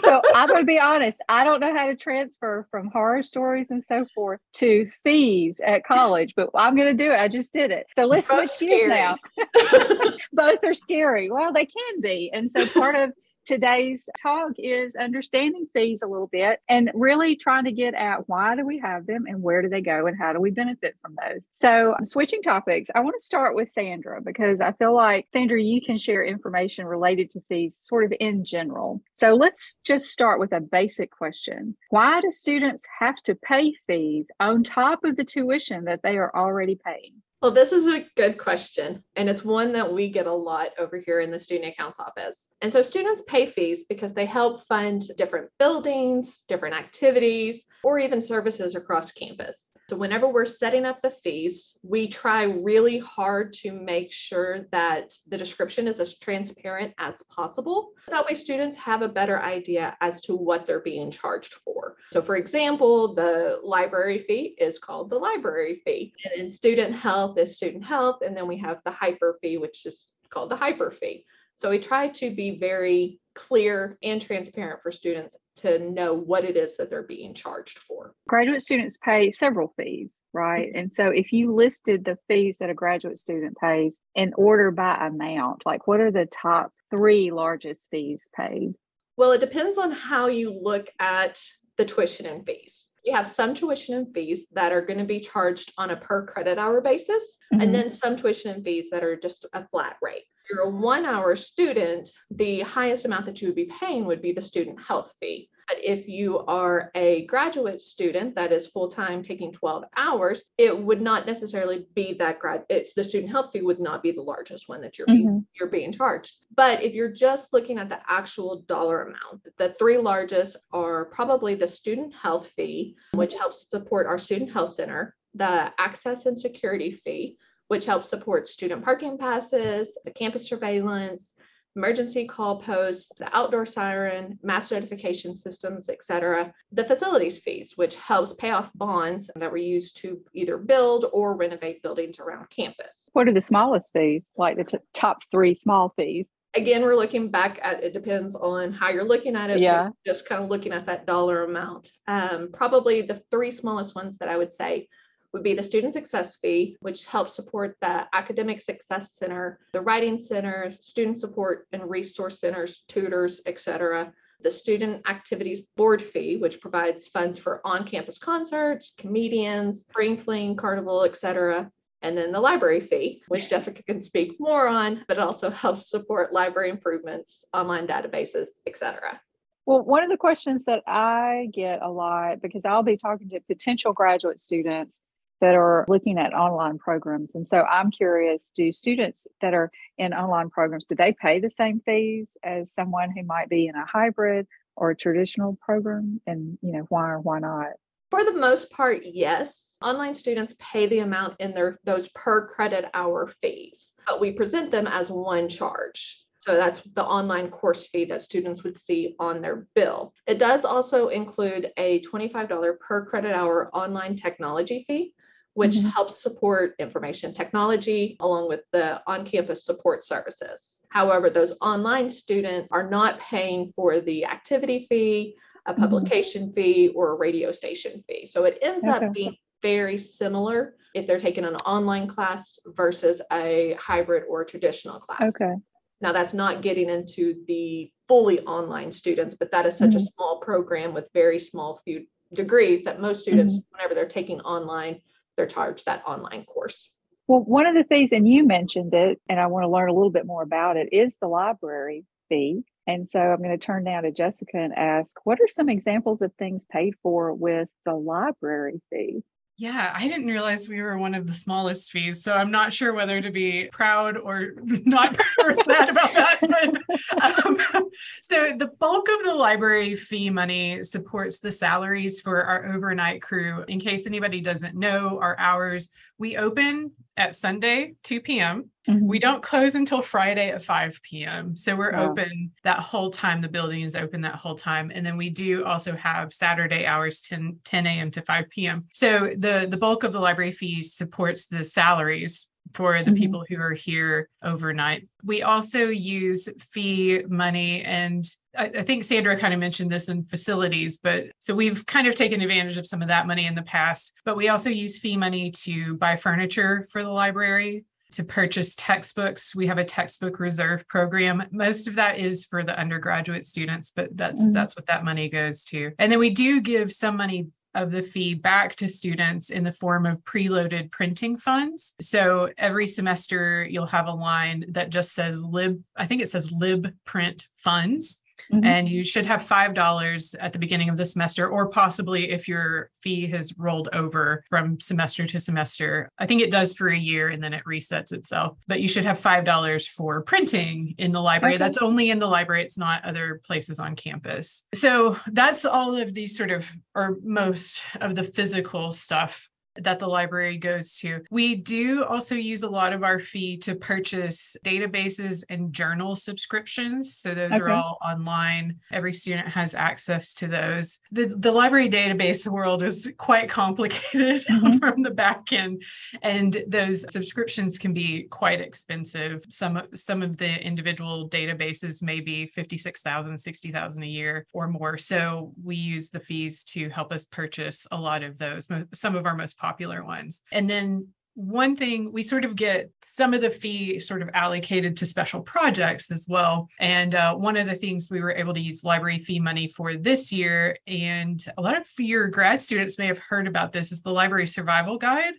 so 0.00 0.22
I'm 0.34 0.48
going 0.48 0.60
to 0.60 0.66
be 0.66 0.80
honest. 0.80 1.18
I 1.28 1.44
don't 1.44 1.60
know 1.60 1.74
how 1.74 1.86
to 1.86 1.96
transfer 1.96 2.66
from 2.70 2.88
horror 2.88 3.22
stories 3.22 3.70
and 3.70 3.84
so 3.88 4.06
forth 4.14 4.40
to 4.54 4.88
fees 5.02 5.60
at 5.64 5.84
college, 5.84 6.34
but 6.34 6.50
I'm 6.54 6.74
going 6.76 6.96
to 6.96 7.04
do 7.04 7.12
it. 7.12 7.20
I 7.20 7.28
just 7.28 7.52
did 7.52 7.70
it. 7.70 7.86
So 7.94 8.04
let's 8.06 8.28
Both 8.28 8.52
switch 8.52 8.70
gears 8.70 8.88
now. 8.88 9.16
Both 10.32 10.64
are 10.64 10.74
scary. 10.74 11.30
Well, 11.30 11.52
they 11.52 11.66
can 11.66 12.00
be. 12.00 12.30
And 12.32 12.50
so 12.50 12.66
part 12.66 12.94
of 12.94 13.12
today's 13.46 14.08
talk 14.20 14.52
is 14.58 14.94
understanding 14.96 15.66
fees 15.72 16.02
a 16.02 16.06
little 16.06 16.28
bit 16.28 16.60
and 16.68 16.90
really 16.94 17.36
trying 17.36 17.64
to 17.64 17.72
get 17.72 17.94
at 17.94 18.28
why 18.28 18.56
do 18.56 18.64
we 18.64 18.78
have 18.78 19.06
them 19.06 19.24
and 19.26 19.42
where 19.42 19.62
do 19.62 19.68
they 19.68 19.80
go 19.80 20.06
and 20.06 20.18
how 20.18 20.32
do 20.32 20.40
we 20.40 20.50
benefit 20.50 20.96
from 21.00 21.16
those. 21.20 21.46
So, 21.52 21.94
I'm 21.96 22.04
switching 22.04 22.42
topics, 22.42 22.90
I 22.94 23.00
want 23.00 23.14
to 23.18 23.24
start 23.24 23.54
with 23.54 23.70
Sandra 23.70 24.20
because 24.20 24.60
I 24.60 24.72
feel 24.72 24.94
like, 24.94 25.26
Sandra, 25.32 25.60
you 25.60 25.80
can 25.80 25.96
share 25.96 26.24
information 26.24 26.86
related 26.86 27.30
to 27.32 27.40
fees 27.48 27.76
sort 27.78 28.04
of 28.04 28.12
in 28.20 28.44
general. 28.44 29.02
So, 29.12 29.34
let's 29.34 29.76
just 29.84 30.06
start 30.06 30.40
with 30.40 30.52
a 30.52 30.60
basic 30.60 31.10
question 31.10 31.76
Why 31.90 32.20
do 32.20 32.30
students 32.32 32.84
have 32.98 33.16
to 33.24 33.34
pay 33.34 33.74
fees 33.86 34.26
on 34.40 34.62
top 34.62 35.04
of 35.04 35.16
the 35.16 35.24
tuition 35.24 35.84
that 35.84 36.02
they 36.02 36.16
are 36.16 36.34
already 36.34 36.76
paying? 36.76 37.22
Well, 37.42 37.50
this 37.50 37.72
is 37.72 37.88
a 37.88 38.06
good 38.14 38.38
question, 38.38 39.02
and 39.16 39.28
it's 39.28 39.44
one 39.44 39.72
that 39.72 39.92
we 39.92 40.12
get 40.12 40.28
a 40.28 40.32
lot 40.32 40.68
over 40.78 41.02
here 41.04 41.18
in 41.18 41.32
the 41.32 41.40
student 41.40 41.72
accounts 41.72 41.98
office. 41.98 42.48
And 42.60 42.72
so 42.72 42.82
students 42.82 43.24
pay 43.26 43.46
fees 43.46 43.84
because 43.88 44.14
they 44.14 44.26
help 44.26 44.64
fund 44.68 45.02
different 45.18 45.50
buildings, 45.58 46.44
different 46.46 46.76
activities, 46.76 47.66
or 47.82 47.98
even 47.98 48.22
services 48.22 48.76
across 48.76 49.10
campus. 49.10 49.71
So 49.92 49.98
whenever 49.98 50.26
we're 50.26 50.46
setting 50.46 50.86
up 50.86 51.02
the 51.02 51.10
fees, 51.10 51.78
we 51.82 52.08
try 52.08 52.44
really 52.44 52.98
hard 52.98 53.52
to 53.60 53.72
make 53.72 54.10
sure 54.10 54.66
that 54.72 55.12
the 55.28 55.36
description 55.36 55.86
is 55.86 56.00
as 56.00 56.18
transparent 56.18 56.94
as 56.96 57.22
possible. 57.24 57.90
That 58.08 58.24
way 58.24 58.34
students 58.34 58.78
have 58.78 59.02
a 59.02 59.08
better 59.10 59.38
idea 59.42 59.94
as 60.00 60.22
to 60.22 60.34
what 60.34 60.64
they're 60.64 60.80
being 60.80 61.10
charged 61.10 61.52
for. 61.52 61.96
So 62.10 62.22
for 62.22 62.36
example, 62.36 63.14
the 63.14 63.60
library 63.62 64.20
fee 64.20 64.54
is 64.56 64.78
called 64.78 65.10
the 65.10 65.18
library 65.18 65.82
fee. 65.84 66.14
And 66.24 66.40
in 66.40 66.48
student 66.48 66.94
health 66.94 67.36
is 67.36 67.58
student 67.58 67.84
health. 67.84 68.22
And 68.24 68.34
then 68.34 68.48
we 68.48 68.56
have 68.60 68.78
the 68.86 68.92
hyper 68.92 69.36
fee, 69.42 69.58
which 69.58 69.84
is 69.84 70.08
called 70.30 70.50
the 70.50 70.56
hyper 70.56 70.90
fee. 70.90 71.26
So 71.62 71.70
we 71.70 71.78
try 71.78 72.08
to 72.08 72.34
be 72.34 72.58
very 72.58 73.20
clear 73.36 73.96
and 74.02 74.20
transparent 74.20 74.82
for 74.82 74.90
students 74.90 75.36
to 75.58 75.78
know 75.78 76.12
what 76.12 76.44
it 76.44 76.56
is 76.56 76.76
that 76.76 76.90
they're 76.90 77.04
being 77.04 77.34
charged 77.34 77.78
for. 77.78 78.14
Graduate 78.26 78.62
students 78.62 78.96
pay 79.00 79.30
several 79.30 79.72
fees, 79.76 80.24
right? 80.32 80.70
Mm-hmm. 80.70 80.78
And 80.78 80.92
so 80.92 81.06
if 81.14 81.30
you 81.30 81.54
listed 81.54 82.04
the 82.04 82.18
fees 82.26 82.56
that 82.58 82.68
a 82.68 82.74
graduate 82.74 83.16
student 83.16 83.56
pays 83.58 84.00
in 84.16 84.32
order 84.36 84.72
by 84.72 85.06
amount, 85.06 85.62
like 85.64 85.86
what 85.86 86.00
are 86.00 86.10
the 86.10 86.26
top 86.26 86.72
three 86.90 87.30
largest 87.30 87.86
fees 87.92 88.24
paid? 88.36 88.72
Well, 89.16 89.30
it 89.30 89.38
depends 89.38 89.78
on 89.78 89.92
how 89.92 90.26
you 90.26 90.58
look 90.60 90.88
at 90.98 91.40
the 91.78 91.84
tuition 91.84 92.26
and 92.26 92.44
fees. 92.44 92.88
You 93.04 93.14
have 93.14 93.28
some 93.28 93.54
tuition 93.54 93.94
and 93.94 94.12
fees 94.12 94.46
that 94.50 94.72
are 94.72 94.84
going 94.84 94.98
to 94.98 95.04
be 95.04 95.20
charged 95.20 95.72
on 95.78 95.90
a 95.90 95.96
per 95.96 96.26
credit 96.26 96.58
hour 96.58 96.80
basis, 96.80 97.22
mm-hmm. 97.52 97.60
and 97.60 97.72
then 97.72 97.88
some 97.88 98.16
tuition 98.16 98.50
and 98.50 98.64
fees 98.64 98.86
that 98.90 99.04
are 99.04 99.16
just 99.16 99.46
a 99.52 99.64
flat 99.68 99.94
rate 100.02 100.24
you're 100.52 100.64
a 100.64 100.70
one 100.70 101.06
hour 101.06 101.34
student, 101.34 102.10
the 102.30 102.60
highest 102.60 103.04
amount 103.04 103.26
that 103.26 103.40
you 103.40 103.48
would 103.48 103.56
be 103.56 103.70
paying 103.80 104.04
would 104.04 104.22
be 104.22 104.32
the 104.32 104.42
student 104.42 104.78
health 104.80 105.12
fee. 105.18 105.48
But 105.68 105.78
if 105.82 106.06
you 106.08 106.40
are 106.40 106.90
a 106.94 107.24
graduate 107.26 107.80
student 107.80 108.34
that 108.34 108.52
is 108.52 108.66
full 108.66 108.88
time 108.90 109.22
taking 109.22 109.52
12 109.52 109.84
hours, 109.96 110.42
it 110.58 110.76
would 110.76 111.00
not 111.00 111.24
necessarily 111.24 111.86
be 111.94 112.14
that 112.14 112.40
grad. 112.40 112.64
It's 112.68 112.92
the 112.92 113.04
student 113.04 113.32
health 113.32 113.52
fee 113.52 113.62
would 113.62 113.80
not 113.80 114.02
be 114.02 114.12
the 114.12 114.20
largest 114.20 114.68
one 114.68 114.82
that 114.82 114.98
you're 114.98 115.06
mm-hmm. 115.06 115.16
being, 115.16 115.46
you're 115.58 115.70
being 115.70 115.92
charged. 115.92 116.34
But 116.54 116.82
if 116.82 116.94
you're 116.94 117.12
just 117.12 117.52
looking 117.52 117.78
at 117.78 117.88
the 117.88 118.00
actual 118.06 118.62
dollar 118.62 119.02
amount, 119.02 119.46
the 119.56 119.74
three 119.78 119.98
largest 119.98 120.56
are 120.72 121.06
probably 121.06 121.54
the 121.54 121.68
student 121.68 122.14
health 122.14 122.50
fee, 122.54 122.96
which 123.14 123.34
helps 123.34 123.70
support 123.70 124.06
our 124.06 124.18
student 124.18 124.52
health 124.52 124.74
center, 124.74 125.14
the 125.34 125.72
access 125.78 126.26
and 126.26 126.38
security 126.38 127.00
fee, 127.04 127.38
which 127.72 127.86
helps 127.86 128.10
support 128.10 128.46
student 128.46 128.84
parking 128.84 129.16
passes, 129.16 129.96
the 130.04 130.10
campus 130.10 130.46
surveillance, 130.46 131.32
emergency 131.74 132.26
call 132.26 132.60
posts, 132.60 133.12
the 133.18 133.34
outdoor 133.34 133.64
siren, 133.64 134.38
mass 134.42 134.70
notification 134.70 135.34
systems, 135.34 135.88
etc. 135.88 136.52
The 136.72 136.84
facilities 136.84 137.38
fees, 137.38 137.72
which 137.76 137.96
helps 137.96 138.34
pay 138.34 138.50
off 138.50 138.70
bonds 138.74 139.30
that 139.34 139.50
were 139.50 139.56
used 139.56 139.96
to 140.02 140.20
either 140.34 140.58
build 140.58 141.06
or 141.14 141.34
renovate 141.34 141.82
buildings 141.82 142.18
around 142.18 142.50
campus. 142.50 143.08
What 143.14 143.26
are 143.26 143.32
the 143.32 143.40
smallest 143.40 143.90
fees, 143.94 144.30
like 144.36 144.58
the 144.58 144.64
t- 144.64 144.76
top 144.92 145.22
three 145.30 145.54
small 145.54 145.94
fees? 145.96 146.28
Again, 146.54 146.82
we're 146.82 146.94
looking 146.94 147.30
back 147.30 147.58
at 147.62 147.82
it 147.82 147.94
depends 147.94 148.34
on 148.34 148.74
how 148.74 148.90
you're 148.90 149.02
looking 149.02 149.34
at 149.34 149.48
it. 149.48 149.60
Yeah. 149.60 149.88
Just 150.06 150.28
kind 150.28 150.44
of 150.44 150.50
looking 150.50 150.74
at 150.74 150.84
that 150.84 151.06
dollar 151.06 151.44
amount. 151.44 151.90
Um, 152.06 152.50
probably 152.52 153.00
the 153.00 153.22
three 153.30 153.50
smallest 153.50 153.94
ones 153.94 154.18
that 154.18 154.28
I 154.28 154.36
would 154.36 154.52
say 154.52 154.88
would 155.32 155.42
be 155.42 155.54
the 155.54 155.62
Student 155.62 155.94
Success 155.94 156.36
Fee, 156.36 156.76
which 156.80 157.06
helps 157.06 157.34
support 157.34 157.76
the 157.80 158.06
Academic 158.12 158.60
Success 158.60 159.14
Center, 159.14 159.58
the 159.72 159.80
Writing 159.80 160.18
Center, 160.18 160.74
Student 160.80 161.18
Support 161.18 161.66
and 161.72 161.88
Resource 161.88 162.40
Centers, 162.40 162.84
tutors, 162.88 163.40
etc. 163.46 164.12
The 164.42 164.50
Student 164.50 165.08
Activities 165.08 165.62
Board 165.76 166.02
Fee, 166.02 166.36
which 166.36 166.60
provides 166.60 167.08
funds 167.08 167.38
for 167.38 167.60
on-campus 167.64 168.18
concerts, 168.18 168.92
comedians, 168.98 169.80
spring 169.80 170.16
fling, 170.16 170.56
carnival, 170.56 171.04
etc 171.04 171.70
and 172.02 172.18
then 172.18 172.32
the 172.32 172.40
library 172.40 172.80
fee, 172.80 173.22
which 173.28 173.48
Jessica 173.48 173.82
can 173.82 174.00
speak 174.00 174.34
more 174.38 174.66
on, 174.66 175.04
but 175.08 175.16
it 175.16 175.22
also 175.22 175.50
helps 175.50 175.88
support 175.88 176.32
library 176.32 176.70
improvements, 176.70 177.44
online 177.54 177.86
databases, 177.86 178.46
etc. 178.66 179.20
Well, 179.64 179.82
one 179.82 180.02
of 180.02 180.10
the 180.10 180.16
questions 180.16 180.64
that 180.64 180.82
I 180.86 181.48
get 181.52 181.80
a 181.82 181.88
lot 181.88 182.42
because 182.42 182.64
I'll 182.64 182.82
be 182.82 182.96
talking 182.96 183.30
to 183.30 183.40
potential 183.40 183.92
graduate 183.92 184.40
students 184.40 185.00
that 185.42 185.56
are 185.56 185.84
looking 185.88 186.18
at 186.18 186.32
online 186.32 186.78
programs. 186.78 187.34
And 187.34 187.44
so 187.44 187.62
I'm 187.62 187.90
curious, 187.90 188.52
do 188.54 188.70
students 188.70 189.26
that 189.40 189.54
are 189.54 189.72
in 189.98 190.14
online 190.14 190.50
programs, 190.50 190.86
do 190.86 190.94
they 190.94 191.12
pay 191.12 191.40
the 191.40 191.50
same 191.50 191.80
fees 191.84 192.36
as 192.44 192.72
someone 192.72 193.10
who 193.10 193.24
might 193.24 193.48
be 193.48 193.66
in 193.66 193.74
a 193.74 193.84
hybrid 193.84 194.46
or 194.76 194.90
a 194.90 194.96
traditional 194.96 195.58
program? 195.60 196.20
And, 196.28 196.58
you 196.62 196.70
know, 196.70 196.86
why 196.90 197.10
or 197.10 197.20
why 197.20 197.40
not? 197.40 197.70
For 198.12 198.24
the 198.24 198.34
most 198.34 198.70
part, 198.70 199.02
yes. 199.04 199.74
Online 199.82 200.14
students 200.14 200.54
pay 200.60 200.86
the 200.86 201.00
amount 201.00 201.40
in 201.40 201.54
their 201.54 201.80
those 201.82 202.08
per 202.14 202.46
credit 202.46 202.84
hour 202.94 203.32
fees, 203.42 203.92
but 204.06 204.20
we 204.20 204.30
present 204.30 204.70
them 204.70 204.86
as 204.86 205.10
one 205.10 205.48
charge. 205.48 206.24
So 206.42 206.54
that's 206.54 206.82
the 206.94 207.04
online 207.04 207.50
course 207.50 207.86
fee 207.86 208.04
that 208.06 208.22
students 208.22 208.62
would 208.62 208.76
see 208.76 209.16
on 209.18 209.40
their 209.40 209.66
bill. 209.74 210.12
It 210.26 210.38
does 210.38 210.64
also 210.64 211.08
include 211.08 211.72
a 211.76 212.00
$25 212.02 212.78
per 212.78 213.06
credit 213.06 213.34
hour 213.34 213.70
online 213.74 214.16
technology 214.16 214.84
fee 214.86 215.14
which 215.54 215.76
mm-hmm. 215.76 215.88
helps 215.88 216.22
support 216.22 216.74
information 216.78 217.32
technology 217.32 218.16
along 218.20 218.48
with 218.48 218.60
the 218.72 219.02
on 219.06 219.24
campus 219.24 219.64
support 219.64 220.04
services. 220.04 220.80
However, 220.88 221.30
those 221.30 221.54
online 221.60 222.08
students 222.08 222.72
are 222.72 222.88
not 222.88 223.20
paying 223.20 223.72
for 223.76 224.00
the 224.00 224.24
activity 224.24 224.86
fee, 224.88 225.36
a 225.66 225.72
mm-hmm. 225.72 225.82
publication 225.82 226.44
mm-hmm. 226.44 226.54
fee, 226.54 226.88
or 226.94 227.12
a 227.12 227.14
radio 227.16 227.52
station 227.52 228.02
fee. 228.08 228.26
So 228.26 228.44
it 228.44 228.58
ends 228.62 228.86
okay. 228.86 229.06
up 229.06 229.12
being 229.12 229.36
very 229.62 229.98
similar 229.98 230.74
if 230.94 231.06
they're 231.06 231.20
taking 231.20 231.44
an 231.44 231.56
online 231.56 232.06
class 232.06 232.58
versus 232.66 233.22
a 233.32 233.76
hybrid 233.78 234.24
or 234.28 234.44
traditional 234.44 235.00
class. 235.00 235.34
Okay. 235.34 235.54
Now, 236.00 236.12
that's 236.12 236.34
not 236.34 236.62
getting 236.62 236.88
into 236.88 237.44
the 237.46 237.90
fully 238.08 238.40
online 238.40 238.90
students, 238.90 239.36
but 239.38 239.50
that 239.52 239.66
is 239.66 239.76
such 239.76 239.94
a 239.94 239.98
Mhm. 239.98 240.12
small 240.14 240.40
program 240.40 240.92
with 240.92 241.08
very 241.14 241.38
small 241.38 241.80
few 241.84 242.06
degrees 242.32 242.82
that 242.84 243.00
most 243.00 243.20
students, 243.20 243.60
whenever 243.70 243.94
they're 243.94 244.08
taking 244.08 244.40
online, 244.40 245.00
they're 245.42 245.48
charged 245.48 245.86
that 245.86 246.04
online 246.06 246.44
course. 246.44 246.92
Well, 247.26 247.40
one 247.40 247.66
of 247.66 247.74
the 247.74 247.84
things, 247.84 248.12
and 248.12 248.28
you 248.28 248.46
mentioned 248.46 248.94
it, 248.94 249.20
and 249.28 249.40
I 249.40 249.46
want 249.46 249.64
to 249.64 249.68
learn 249.68 249.88
a 249.88 249.92
little 249.92 250.10
bit 250.10 250.26
more 250.26 250.42
about 250.42 250.76
it, 250.76 250.88
is 250.92 251.16
the 251.20 251.26
library 251.26 252.04
fee. 252.28 252.62
And 252.86 253.08
so 253.08 253.20
I'm 253.20 253.38
going 253.38 253.50
to 253.50 253.58
turn 253.58 253.84
now 253.84 254.00
to 254.00 254.12
Jessica 254.12 254.56
and 254.56 254.72
ask, 254.74 255.16
what 255.24 255.40
are 255.40 255.48
some 255.48 255.68
examples 255.68 256.22
of 256.22 256.32
things 256.34 256.64
paid 256.70 256.94
for 257.02 257.32
with 257.32 257.68
the 257.84 257.94
library 257.94 258.80
fee? 258.90 259.22
Yeah, 259.62 259.92
I 259.94 260.08
didn't 260.08 260.26
realize 260.26 260.68
we 260.68 260.82
were 260.82 260.98
one 260.98 261.14
of 261.14 261.28
the 261.28 261.32
smallest 261.32 261.92
fees, 261.92 262.20
so 262.20 262.32
I'm 262.32 262.50
not 262.50 262.72
sure 262.72 262.92
whether 262.92 263.20
to 263.20 263.30
be 263.30 263.68
proud 263.70 264.16
or 264.16 264.54
not 264.64 265.14
proud 265.14 265.50
or 265.50 265.54
sad 265.54 265.88
about 265.88 266.12
that. 266.14 266.40
But 266.40 267.46
um, 267.46 267.88
so 268.22 268.56
the 268.58 268.72
bulk 268.80 269.06
of 269.08 269.24
the 269.24 269.36
library 269.36 269.94
fee 269.94 270.30
money 270.30 270.82
supports 270.82 271.38
the 271.38 271.52
salaries 271.52 272.20
for 272.20 272.42
our 272.42 272.74
overnight 272.74 273.22
crew. 273.22 273.64
In 273.68 273.78
case 273.78 274.04
anybody 274.04 274.40
doesn't 274.40 274.74
know, 274.74 275.20
our 275.20 275.38
hours 275.38 275.90
we 276.22 276.36
open 276.36 276.92
at 277.16 277.34
Sunday 277.34 277.94
2 278.04 278.20
p.m. 278.20 278.70
Mhm. 278.88 279.02
We 279.02 279.18
don't 279.18 279.42
close 279.42 279.74
until 279.74 280.02
Friday 280.02 280.48
at 280.50 280.64
5 280.64 281.00
p.m. 281.02 281.56
So 281.56 281.76
we're 281.76 281.92
Wow. 281.92 282.10
open 282.10 282.52
that 282.64 282.78
whole 282.78 283.10
time. 283.10 283.40
The 283.42 283.48
building 283.48 283.82
is 283.82 283.94
open 283.94 284.22
that 284.22 284.36
whole 284.36 284.54
time. 284.54 284.90
And 284.94 285.04
then 285.04 285.16
we 285.16 285.28
do 285.28 285.64
also 285.64 285.94
have 285.94 286.32
Saturday 286.32 286.86
hours 286.86 287.20
10, 287.20 287.58
10 287.64 287.86
a.m. 287.86 288.10
to 288.12 288.22
5 288.22 288.48
p.m. 288.48 288.86
So 288.94 289.30
the, 289.36 289.66
the 289.68 289.76
bulk 289.76 290.04
of 290.04 290.12
the 290.12 290.20
library 290.20 290.52
fee 290.52 290.82
supports 290.82 291.46
the 291.46 291.64
salaries 291.64 292.48
for 292.74 293.02
the 293.02 293.10
Mhm. 293.10 293.16
people 293.16 293.44
who 293.48 293.58
are 293.60 293.72
here 293.72 294.28
overnight. 294.42 295.08
We 295.22 295.42
also 295.42 295.88
use 295.88 296.48
fee 296.58 297.22
money 297.28 297.82
and 297.82 298.24
I, 298.56 298.64
I 298.64 298.82
think 298.82 299.02
Sandra 299.04 299.36
kind 299.38 299.54
of 299.54 299.60
mentioned 299.60 299.90
this 299.90 300.08
in 300.10 300.24
facilities, 300.24 300.98
but 300.98 301.26
so 301.38 301.54
we've 301.54 301.86
kind 301.86 302.06
of 302.06 302.14
taken 302.14 302.42
advantage 302.42 302.76
of 302.76 302.86
some 302.86 303.00
of 303.00 303.08
that 303.08 303.26
money 303.26 303.46
in 303.46 303.54
the 303.54 303.62
past. 303.62 304.12
But 304.26 304.36
we 304.36 304.48
also 304.50 304.68
use 304.68 304.98
fee 304.98 305.16
money 305.16 305.50
to 305.62 305.94
buy 305.94 306.16
furniture 306.16 306.86
for 306.90 307.02
the 307.02 307.08
library 307.10 307.84
to 308.12 308.22
purchase 308.24 308.74
textbooks. 308.76 309.54
We 309.56 309.68
have 309.68 309.78
a 309.78 309.84
textbook 309.84 310.38
reserve 310.38 310.86
program. 310.86 311.44
Most 311.50 311.88
of 311.88 311.94
that 311.94 312.18
is 312.18 312.44
for 312.44 312.62
the 312.62 312.78
undergraduate 312.78 313.46
students, 313.46 313.90
but 313.90 314.14
that's 314.14 314.48
Mhm. 314.48 314.52
that's 314.52 314.76
what 314.76 314.84
that 314.86 315.02
money 315.02 315.30
goes 315.30 315.64
to. 315.66 315.92
And 315.98 316.12
then 316.12 316.18
we 316.18 316.28
do 316.28 316.60
give 316.60 316.92
some 316.92 317.16
money 317.16 317.46
of 317.74 317.90
the 317.90 318.02
fee 318.02 318.34
back 318.34 318.76
to 318.76 318.88
students 318.88 319.50
in 319.50 319.64
the 319.64 319.72
form 319.72 320.06
of 320.06 320.18
preloaded 320.24 320.90
printing 320.90 321.36
funds. 321.36 321.94
So 322.00 322.50
every 322.58 322.86
semester 322.86 323.64
you'll 323.64 323.86
have 323.86 324.06
a 324.06 324.12
line 324.12 324.64
that 324.70 324.90
just 324.90 325.12
says 325.12 325.42
lib 325.42 325.82
I 325.96 326.06
think 326.06 326.22
it 326.22 326.30
says 326.30 326.52
lib 326.52 326.92
print 327.04 327.48
funds 327.56 328.20
Mhm. 328.50 328.64
and 328.64 328.88
you 328.88 329.04
should 329.04 329.26
have 329.26 329.42
$5 329.42 330.34
at 330.40 330.52
the 330.52 330.58
beginning 330.58 330.88
of 330.88 330.96
the 330.96 331.04
semester 331.04 331.46
or 331.48 331.68
possibly 331.68 332.30
if 332.30 332.48
your 332.48 332.90
fee 333.02 333.26
has 333.28 333.52
rolled 333.58 333.88
over 333.92 334.44
from 334.50 334.80
semester 334.80 335.26
to 335.26 335.38
semester. 335.38 336.08
I 336.18 336.26
think 336.26 336.40
it 336.40 336.50
does 336.50 336.74
for 336.74 336.88
a 336.88 336.96
year 336.98 337.28
and 337.28 337.42
then 337.42 337.52
it 337.54 337.62
resets 337.66 338.12
itself 338.12 338.56
but 338.66 338.80
you 338.80 338.88
should 338.88 339.04
have 339.04 339.18
$5 339.20 339.86
for 339.88 340.22
printing 340.22 340.94
in 340.98 341.12
the 341.12 341.20
library. 341.20 341.54
Okay. 341.54 341.58
that's 341.64 341.78
only 341.78 342.10
in 342.10 342.18
the 342.18 342.26
library. 342.26 342.62
It's 342.62 342.78
not 342.78 343.04
other 343.04 343.40
places 343.44 343.78
on 343.78 343.96
campus. 343.96 344.62
So 344.74 345.16
that's 345.30 345.64
all 345.64 345.96
of 345.96 346.14
these 346.14 346.36
sort 346.36 346.50
of 346.50 346.70
or 346.94 347.16
most 347.22 347.82
of 348.00 348.14
the 348.14 348.22
physical 348.22 348.92
stuff 348.92 349.48
that 349.76 349.98
the 349.98 350.06
library 350.06 350.56
goes 350.58 350.96
to. 350.98 351.20
We 351.30 351.54
do 351.56 352.04
also 352.04 352.34
use 352.34 352.62
a 352.62 352.68
lot 352.68 352.92
of 352.92 353.02
our 353.02 353.18
fee 353.18 353.56
to 353.58 353.74
purchase 353.74 354.56
databases 354.64 355.44
and 355.48 355.72
journal 355.72 356.16
subscriptions. 356.16 357.16
So 357.16 357.34
those 357.34 357.52
are 357.52 357.70
all 357.70 357.98
online. 358.04 358.78
Every 358.90 359.12
student 359.12 359.48
has 359.48 359.74
access 359.74 360.34
to 360.34 360.46
those. 360.48 360.98
The, 361.10 361.34
the 361.38 361.52
library 361.52 361.88
database 361.88 362.46
world 362.46 362.82
is 362.82 363.12
quite 363.16 363.48
complicated 363.48 364.44
Mhm. 364.52 364.78
from 364.78 365.02
the 365.02 365.10
back 365.10 365.52
end, 365.52 365.82
and 366.22 366.62
those 366.66 367.04
subscriptions 367.12 367.78
can 367.78 367.92
be 367.94 368.24
quite 368.24 368.60
expensive. 368.60 369.42
Some, 369.48 369.82
some 369.94 370.22
of 370.22 370.36
the 370.36 370.62
individual 370.64 371.28
databases 371.28 372.02
may 372.02 372.20
be 372.20 372.46
56,000, 372.46 373.38
60,000 373.38 374.02
a 374.02 374.06
year 374.06 374.46
or 374.52 374.68
more. 374.68 374.98
So 374.98 375.52
we 375.62 375.76
use 375.76 376.10
the 376.10 376.20
fees 376.20 376.62
to 376.64 376.88
help 376.90 377.12
us 377.12 377.24
purchase 377.24 377.86
a 377.90 377.96
lot 378.00 378.22
of 378.22 378.38
those, 378.38 378.68
some 378.94 379.16
of 379.16 379.26
our 379.26 379.34
most 379.36 379.58
popular 379.62 380.04
ones. 380.04 380.42
And 380.52 380.68
then 380.68 381.08
one 381.34 381.76
thing 381.76 382.12
we 382.12 382.22
sort 382.22 382.44
of 382.44 382.54
get 382.54 382.90
some 383.02 383.32
of 383.32 383.40
the 383.40 383.48
fee 383.48 383.98
sort 383.98 384.20
of 384.20 384.28
allocated 384.34 384.98
to 384.98 385.06
special 385.06 385.40
projects 385.40 386.10
as 386.10 386.26
well. 386.28 386.68
And 386.78 387.14
uh, 387.14 387.34
one 387.34 387.56
of 387.56 387.66
the 387.66 387.74
things 387.74 388.08
we 388.10 388.20
were 388.20 388.32
able 388.32 388.52
to 388.52 388.60
use 388.60 388.84
library 388.84 389.18
fee 389.18 389.40
money 389.40 389.66
for 389.68 389.96
this 389.96 390.30
year, 390.30 390.76
and 390.86 391.42
a 391.56 391.62
lot 391.62 391.78
of 391.78 391.86
your 391.98 392.28
grad 392.28 392.60
students 392.60 392.98
may 392.98 393.06
have 393.06 393.18
heard 393.18 393.46
about 393.46 393.72
this, 393.72 393.92
is 393.92 394.02
the 394.02 394.12
library 394.12 394.46
survival 394.46 394.98
guide. 394.98 395.34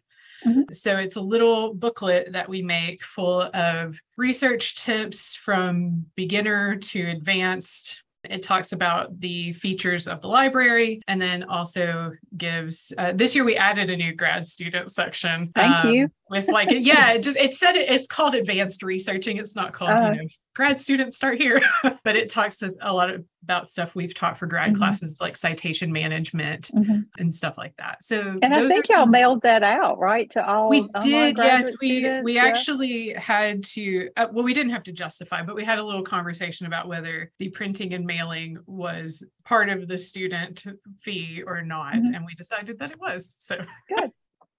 Mhm. 0.45 0.73
So 0.73 0.97
it's 0.97 1.15
a 1.15 1.21
little 1.21 1.73
booklet 1.73 2.33
that 2.33 2.49
we 2.49 2.61
make 2.61 3.03
full 3.03 3.41
of 3.53 3.99
research 4.17 4.75
tips 4.75 5.35
from 5.35 6.07
beginner 6.15 6.75
to 6.75 7.01
advanced 7.09 8.03
it 8.29 8.41
talks 8.41 8.71
about 8.71 9.19
the 9.19 9.53
features 9.53 10.07
of 10.07 10.21
the 10.21 10.27
library 10.27 11.01
and 11.07 11.21
then 11.21 11.43
also 11.43 12.11
gives 12.37 12.93
uh, 12.97 13.11
this 13.13 13.35
year 13.35 13.43
we 13.43 13.55
added 13.55 13.89
a 13.89 13.97
new 13.97 14.13
grad 14.13 14.47
student 14.47 14.91
section 14.91 15.51
Thank 15.55 15.93
you. 15.93 16.09
With 16.33 16.47
like 16.49 16.69
yeah 16.71 17.11
it 17.13 17.23
just 17.23 17.37
it 17.37 17.53
said 17.55 17.75
it, 17.75 17.89
it's 17.89 18.07
called 18.07 18.35
advanced 18.35 18.83
researching 18.83 19.37
it's 19.37 19.55
not 19.55 19.71
called 19.73 19.91
Uh. 19.91 20.11
you 20.13 20.21
know 20.23 20.27
grad 20.55 20.79
students 20.79 21.15
start 21.17 21.37
here 21.39 21.61
but 22.03 22.15
it 22.15 22.29
talks 22.29 22.61
a, 22.61 22.93
lot 22.93 23.09
about 23.43 23.67
stuff 23.67 23.95
we've 23.95 24.13
taught 24.13 24.37
for 24.37 24.45
grad 24.45 24.71
Mhm. 24.73 24.77
classes 24.77 25.17
like 25.19 25.35
citation 25.35 25.91
management 25.91 26.69
Mhm. 26.73 27.05
and 27.17 27.33
stuff 27.33 27.57
like 27.57 27.75
that 27.77 28.03
so 28.03 28.37
And 28.41 28.53
I 28.53 28.67
think 28.67 28.87
y'all 28.89 29.05
mailed 29.07 29.41
that 29.41 29.63
out, 29.63 29.97
right? 29.99 30.29
To 30.31 30.47
all 30.47 30.69
we 30.69 30.87
did 31.01 31.37
yes 31.37 31.73
we 31.81 31.99
students? 32.01 32.23
we 32.25 32.35
Yeah. 32.35 32.45
actually 32.45 33.13
had 33.13 33.63
to 33.75 34.09
uh, 34.15 34.27
well 34.31 34.43
we 34.43 34.53
didn't 34.53 34.71
have 34.73 34.83
to 34.83 34.91
justify 34.91 35.41
but 35.43 35.55
we 35.55 35.63
had 35.63 35.79
a 35.79 35.83
little 35.83 36.03
conversation 36.03 36.67
about 36.67 36.87
whether 36.87 37.31
the 37.39 37.49
printing 37.49 37.93
and 37.93 38.05
mailing 38.05 38.57
was 38.67 39.23
part 39.43 39.69
of 39.69 39.87
the 39.87 39.97
student 39.97 40.63
fee 41.01 41.43
or 41.45 41.61
not 41.63 41.95
Mhm. 41.95 42.15
and 42.15 42.25
we 42.25 42.33
decided 42.35 42.77
that 42.79 42.91
it 42.91 42.99
was 42.99 43.35
so 43.39 43.57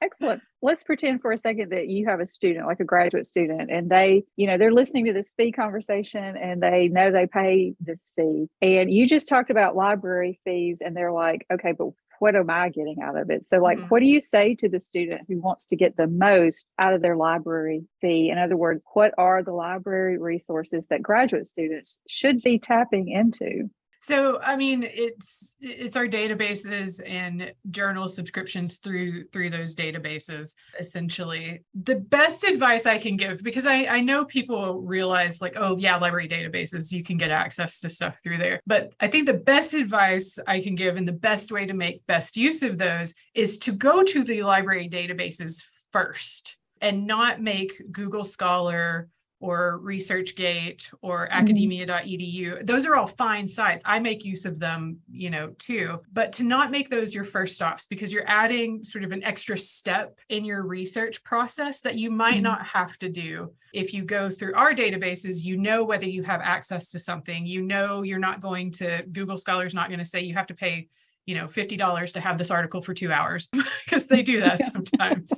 Excellent. 0.04 0.42
Let's 0.60 0.84
pretend 0.84 1.22
for 1.22 1.32
a 1.32 1.38
second 1.38 1.70
that 1.72 1.88
you 1.88 2.06
have 2.06 2.20
a 2.20 2.26
student, 2.26 2.66
like 2.66 2.80
a 2.80 2.84
graduate 2.84 3.24
student, 3.24 3.70
and 3.70 3.88
they, 3.88 4.24
you 4.36 4.46
know, 4.46 4.58
they're 4.58 4.72
listening 4.72 5.06
to 5.06 5.14
this 5.14 5.32
fee 5.36 5.50
conversation 5.50 6.36
and 6.36 6.62
they 6.62 6.88
know 6.88 7.10
they 7.10 7.26
pay 7.26 7.74
this 7.80 8.12
fee. 8.14 8.48
And 8.60 8.92
you 8.92 9.06
just 9.06 9.28
talked 9.28 9.50
about 9.50 9.76
library 9.76 10.40
fees, 10.44 10.78
and 10.84 10.94
they're 10.94 11.12
like, 11.12 11.46
okay, 11.50 11.72
but 11.72 11.88
what 12.18 12.36
am 12.36 12.50
I 12.50 12.68
getting 12.68 12.96
out 13.02 13.16
of 13.16 13.30
it? 13.30 13.48
So, 13.48 13.58
like, 13.58 13.78
Mhm. 13.78 13.86
what 13.88 14.00
do 14.00 14.06
you 14.06 14.20
say 14.20 14.54
to 14.56 14.68
the 14.68 14.78
student 14.78 15.22
who 15.26 15.40
wants 15.40 15.66
to 15.66 15.76
get 15.76 15.96
the 15.96 16.06
most 16.06 16.66
out 16.78 16.92
of 16.94 17.00
their 17.02 17.16
library 17.16 17.86
fee? 18.00 18.28
In 18.30 18.38
other 18.38 18.56
words, 18.56 18.84
what 18.92 19.14
are 19.16 19.42
the 19.42 19.52
library 19.52 20.18
resources 20.18 20.86
that 20.88 21.02
graduate 21.02 21.46
students 21.46 21.98
should 22.08 22.42
be 22.42 22.58
tapping 22.58 23.08
into? 23.08 23.70
So 24.04 24.38
I 24.38 24.56
mean, 24.56 24.82
it's 24.82 25.56
it's 25.62 25.96
our 25.96 26.06
databases 26.06 27.00
and 27.06 27.54
journal 27.70 28.06
subscriptions 28.06 28.76
through 28.76 29.28
through 29.28 29.48
those 29.48 29.74
databases. 29.74 30.54
Essentially, 30.78 31.62
the 31.72 32.00
best 32.00 32.44
advice 32.44 32.84
I 32.84 32.98
can 32.98 33.16
give 33.16 33.42
because 33.42 33.64
I 33.64 33.86
I 33.86 34.00
know 34.02 34.26
people 34.26 34.82
realize 34.82 35.40
like 35.40 35.54
oh 35.56 35.78
yeah 35.78 35.96
library 35.96 36.28
databases 36.28 36.92
you 36.92 37.02
can 37.02 37.16
get 37.16 37.30
access 37.30 37.80
to 37.80 37.88
stuff 37.88 38.18
through 38.22 38.36
there, 38.36 38.60
but 38.66 38.92
I 39.00 39.06
think 39.06 39.24
the 39.24 39.32
best 39.32 39.72
advice 39.72 40.38
I 40.46 40.60
can 40.60 40.74
give 40.74 40.96
and 40.98 41.08
the 41.08 41.12
best 41.12 41.50
way 41.50 41.64
to 41.64 41.72
make 41.72 42.06
best 42.06 42.36
use 42.36 42.62
of 42.62 42.76
those 42.76 43.14
is 43.34 43.56
to 43.60 43.72
go 43.72 44.02
to 44.02 44.22
the 44.22 44.42
library 44.42 44.90
databases 44.90 45.64
first 45.92 46.58
and 46.82 47.06
not 47.06 47.40
make 47.40 47.72
Google 47.90 48.24
Scholar 48.24 49.08
or 49.44 49.78
ResearchGate 49.82 50.88
or 51.02 51.26
Mhm. 51.28 51.32
academia.edu. 51.32 52.64
Those 52.66 52.86
are 52.86 52.96
all 52.96 53.06
fine 53.06 53.46
sites. 53.46 53.82
I 53.86 53.98
make 53.98 54.24
use 54.24 54.46
of 54.46 54.58
them, 54.58 55.00
you 55.12 55.28
know, 55.28 55.50
too. 55.58 56.00
But 56.12 56.32
to 56.34 56.44
not 56.44 56.70
make 56.70 56.88
those 56.88 57.14
your 57.14 57.24
first 57.24 57.56
stops 57.56 57.86
because 57.86 58.10
you're 58.12 58.28
adding 58.28 58.82
sort 58.84 59.04
of 59.04 59.12
an 59.12 59.22
extra 59.22 59.58
step 59.58 60.18
in 60.30 60.46
your 60.46 60.62
research 60.66 61.22
process 61.24 61.82
that 61.82 61.96
you 61.98 62.10
might 62.10 62.38
Mhm. 62.38 62.42
not 62.42 62.66
have 62.68 62.98
to 63.00 63.08
do. 63.10 63.52
If 63.74 63.92
you 63.92 64.02
go 64.04 64.30
through 64.30 64.54
our 64.54 64.72
databases, 64.74 65.44
you 65.44 65.56
know 65.58 65.84
whether 65.84 66.06
you 66.06 66.22
have 66.22 66.40
access 66.40 66.90
to 66.92 66.98
something. 66.98 67.44
You 67.46 67.60
know 67.62 68.02
you're 68.02 68.18
not 68.18 68.40
going 68.40 68.70
to 68.72 69.02
Google 69.12 69.36
Scholar's 69.36 69.74
not 69.74 69.88
going 69.88 69.98
to 69.98 70.04
say 70.06 70.20
you 70.22 70.34
have 70.34 70.46
to 70.46 70.54
pay 70.54 70.88
you 71.26 71.34
know 71.34 71.46
$50 71.46 72.12
to 72.12 72.20
have 72.20 72.38
this 72.38 72.50
article 72.50 72.80
for 72.80 72.94
2 72.94 73.12
hours 73.12 73.48
because 73.84 74.06
they 74.06 74.22
do 74.22 74.40
that 74.40 74.58
sometimes 74.72 75.32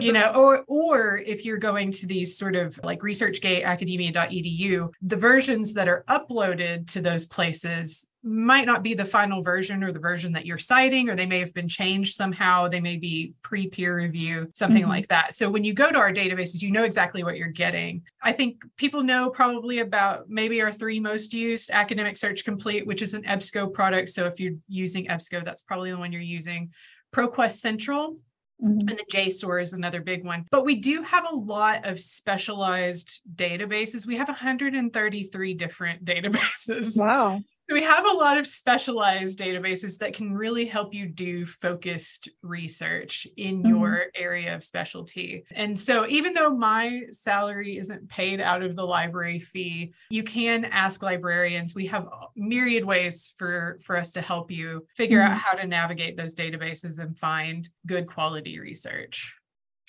you 0.00 0.12
know 0.12 0.32
or 0.34 0.64
or 0.66 1.18
if 1.18 1.44
you're 1.44 1.58
going 1.58 1.90
to 1.92 2.06
these 2.06 2.36
sort 2.36 2.56
of 2.56 2.78
like 2.82 3.00
researchgate 3.00 3.64
academia.edu 3.64 4.88
the 5.02 5.16
versions 5.16 5.74
that 5.74 5.88
are 5.88 6.04
uploaded 6.08 6.86
to 6.88 7.00
those 7.00 7.24
places 7.24 8.06
might 8.24 8.64
not 8.64 8.82
be 8.82 8.94
the 8.94 9.04
final 9.04 9.42
version 9.42 9.84
or 9.84 9.92
the 9.92 9.98
version 9.98 10.32
that 10.32 10.46
you're 10.46 10.56
citing, 10.56 11.10
or 11.10 11.14
they 11.14 11.26
may 11.26 11.40
have 11.40 11.52
been 11.52 11.68
changed 11.68 12.16
somehow. 12.16 12.66
They 12.66 12.80
may 12.80 12.96
be 12.96 13.34
pre 13.42 13.68
peer 13.68 13.94
review, 13.94 14.50
something 14.54 14.82
mm-hmm. 14.82 14.90
like 14.90 15.08
that. 15.08 15.34
So 15.34 15.50
when 15.50 15.62
you 15.62 15.74
go 15.74 15.92
to 15.92 15.98
our 15.98 16.10
databases, 16.10 16.62
you 16.62 16.72
know 16.72 16.84
exactly 16.84 17.22
what 17.22 17.36
you're 17.36 17.48
getting. 17.48 18.02
I 18.22 18.32
think 18.32 18.62
people 18.78 19.02
know 19.02 19.28
probably 19.28 19.80
about 19.80 20.30
maybe 20.30 20.62
our 20.62 20.72
three 20.72 21.00
most 21.00 21.34
used 21.34 21.70
Academic 21.70 22.16
Search 22.16 22.46
Complete, 22.46 22.86
which 22.86 23.02
is 23.02 23.12
an 23.12 23.24
EBSCO 23.24 23.74
product. 23.74 24.08
So 24.08 24.24
if 24.24 24.40
you're 24.40 24.54
using 24.68 25.06
EBSCO, 25.06 25.44
that's 25.44 25.62
probably 25.62 25.90
the 25.90 25.98
one 25.98 26.10
you're 26.10 26.22
using. 26.22 26.72
ProQuest 27.14 27.58
Central, 27.58 28.18
Mm-hmm. 28.62 28.88
And 28.88 28.98
the 28.98 29.04
JSTOR 29.12 29.60
is 29.60 29.72
another 29.72 30.00
big 30.00 30.24
one. 30.24 30.46
But 30.48 30.64
we 30.64 30.76
do 30.76 31.02
have 31.02 31.26
a 31.30 31.34
lot 31.34 31.86
of 31.86 31.98
specialized 31.98 33.20
databases. 33.34 34.06
We 34.06 34.16
have 34.16 34.28
133 34.28 35.54
different 35.54 36.04
databases. 36.06 36.96
Wow 36.96 37.40
we 37.70 37.82
have 37.82 38.06
a 38.06 38.12
lot 38.12 38.36
of 38.36 38.46
specialized 38.46 39.38
databases 39.38 39.98
that 39.98 40.12
can 40.12 40.34
really 40.34 40.66
help 40.66 40.92
you 40.92 41.06
do 41.06 41.46
focused 41.46 42.28
research 42.42 43.26
in 43.36 43.62
mm-hmm. 43.62 43.68
your 43.68 44.06
area 44.14 44.54
of 44.54 44.62
specialty. 44.62 45.44
And 45.50 45.78
so, 45.78 46.06
even 46.06 46.34
though 46.34 46.50
my 46.50 47.04
salary 47.10 47.78
isn't 47.78 48.08
paid 48.08 48.40
out 48.40 48.62
of 48.62 48.76
the 48.76 48.86
library 48.86 49.38
fee, 49.38 49.94
you 50.10 50.22
can 50.22 50.66
ask 50.66 51.02
librarians. 51.02 51.74
We 51.74 51.86
have 51.86 52.08
myriad 52.36 52.84
ways 52.84 53.32
for, 53.38 53.78
for 53.82 53.96
us 53.96 54.12
to 54.12 54.20
help 54.20 54.50
you 54.50 54.86
figure 54.96 55.20
mm-hmm. 55.20 55.32
out 55.32 55.38
how 55.38 55.52
to 55.52 55.66
navigate 55.66 56.16
those 56.16 56.34
databases 56.34 56.98
and 56.98 57.16
find 57.16 57.68
good 57.86 58.06
quality 58.06 58.58
research. 58.58 59.34